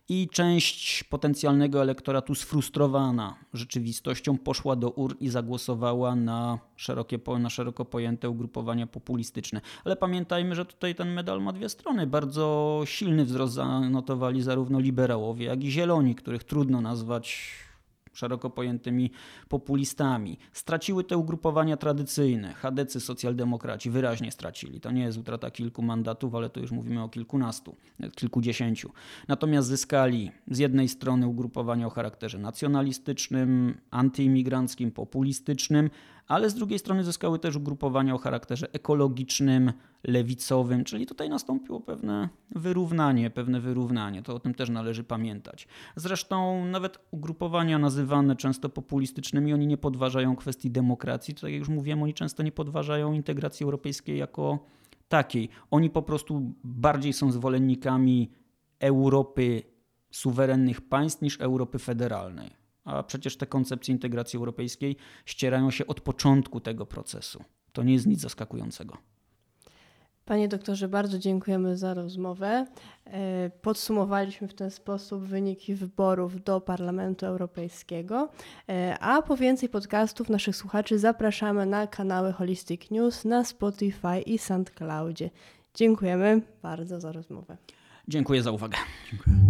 i 0.08 0.28
część 0.28 1.04
potencjalnego 1.04 1.82
elektoratu 1.82 2.34
sfrustrowana 2.34 3.34
rzeczywistością 3.54 4.38
poszła 4.38 4.76
do 4.76 4.90
ur 4.90 5.16
i 5.20 5.28
zagłosowała 5.28 6.14
na, 6.14 6.58
szerokie, 6.76 7.18
na 7.38 7.50
szeroko 7.50 7.84
pojęte 7.84 8.30
ugrupowania 8.30 8.86
populistyczne. 8.86 9.60
Ale 9.84 9.96
pamiętajmy, 9.96 10.54
że 10.54 10.64
tutaj 10.64 10.94
ten 10.94 11.12
medal 11.12 11.42
ma 11.42 11.52
dwie 11.52 11.68
strony. 11.68 12.06
Bardzo 12.06 12.82
silny 12.84 13.24
wzrost 13.24 13.54
zanotowali 13.54 14.42
zarówno 14.42 14.80
liberałowie, 14.80 15.46
jak 15.46 15.64
i 15.64 15.70
zieloni, 15.70 16.14
których 16.14 16.44
trudno 16.44 16.80
nazwać 16.80 17.54
szeroko 18.12 18.50
pojętymi 18.50 19.10
populistami. 19.48 20.38
Straciły 20.52 21.04
te 21.04 21.16
ugrupowania 21.16 21.76
tradycyjne. 21.76 22.54
Chadecy, 22.54 23.00
socjaldemokraci 23.00 23.90
wyraźnie 23.90 24.32
stracili. 24.32 24.80
To 24.80 24.90
nie 24.90 25.02
jest 25.02 25.18
utrata 25.18 25.50
kilku 25.50 25.82
mandatów, 25.82 26.34
ale 26.34 26.50
to 26.50 26.60
już 26.60 26.70
mówimy 26.70 27.02
o 27.02 27.08
kilkunastu, 27.08 27.76
kilkudziesięciu. 28.14 28.92
Natomiast 29.28 29.68
zyskali 29.68 30.30
z 30.50 30.58
jednej 30.58 30.88
strony 30.88 31.26
ugrupowania 31.26 31.86
o 31.86 31.90
charakterze 31.90 32.38
nacjonalistycznym, 32.38 33.80
antyimigranckim, 33.90 34.90
populistycznym, 34.90 35.90
ale 36.28 36.50
z 36.50 36.54
drugiej 36.54 36.78
strony 36.78 37.04
zyskały 37.04 37.38
też 37.38 37.56
ugrupowania 37.56 38.14
o 38.14 38.18
charakterze 38.18 38.72
ekologicznym, 38.72 39.72
lewicowym, 40.04 40.84
czyli 40.84 41.06
tutaj 41.06 41.28
nastąpiło 41.28 41.80
pewne 41.80 42.28
wyrównanie, 42.50 43.30
pewne 43.30 43.60
wyrównanie. 43.60 44.22
To 44.22 44.34
o 44.34 44.38
tym 44.38 44.54
też 44.54 44.70
należy 44.70 45.04
pamiętać. 45.04 45.68
Zresztą 45.96 46.64
nawet 46.64 46.98
ugrupowania 47.10 47.78
nazywane 47.78 48.36
często 48.36 48.68
populistycznymi, 48.68 49.54
oni 49.54 49.66
nie 49.66 49.78
podważają 49.78 50.36
kwestii 50.36 50.70
demokracji. 50.70 51.34
Tak 51.34 51.50
jak 51.50 51.58
już 51.58 51.68
mówiłem, 51.68 52.02
oni 52.02 52.14
często 52.14 52.42
nie 52.42 52.52
podważają 52.52 53.12
integracji 53.12 53.64
europejskiej 53.64 54.18
jako 54.18 54.58
takiej. 55.08 55.48
Oni 55.70 55.90
po 55.90 56.02
prostu 56.02 56.54
bardziej 56.64 57.12
są 57.12 57.32
zwolennikami 57.32 58.30
Europy 58.80 59.62
suwerennych 60.10 60.80
państw 60.80 61.22
niż 61.22 61.40
Europy 61.40 61.78
federalnej 61.78 62.60
a 62.84 63.02
przecież 63.02 63.36
te 63.36 63.46
koncepcje 63.46 63.92
integracji 63.92 64.36
europejskiej 64.36 64.96
ścierają 65.26 65.70
się 65.70 65.86
od 65.86 66.00
początku 66.00 66.60
tego 66.60 66.86
procesu. 66.86 67.44
To 67.72 67.82
nie 67.82 67.92
jest 67.92 68.06
nic 68.06 68.20
zaskakującego. 68.20 68.96
Panie 70.30 70.48
doktorze, 70.48 70.88
bardzo 70.88 71.18
dziękujemy 71.18 71.76
za 71.76 71.94
rozmowę. 71.94 72.66
E, 73.04 73.50
podsumowaliśmy 73.62 74.48
w 74.48 74.54
ten 74.54 74.70
sposób 74.70 75.24
wyniki 75.24 75.74
wyborów 75.74 76.44
do 76.44 76.60
Parlamentu 76.60 77.26
Europejskiego. 77.26 78.28
E, 78.68 78.98
a 79.00 79.22
po 79.22 79.36
więcej 79.36 79.68
podcastów 79.68 80.28
naszych 80.28 80.56
słuchaczy 80.56 80.98
zapraszamy 80.98 81.66
na 81.66 81.86
kanały 81.86 82.32
Holistic 82.32 82.90
News 82.90 83.24
na 83.24 83.44
Spotify 83.44 84.20
i 84.26 84.38
SoundCloudzie. 84.38 85.30
Dziękujemy 85.74 86.42
bardzo 86.62 87.00
za 87.00 87.12
rozmowę. 87.12 87.56
Dziękuję 88.08 88.42
za 88.42 88.50
uwagę. 88.50 88.76
Dziękuję. 89.10 89.49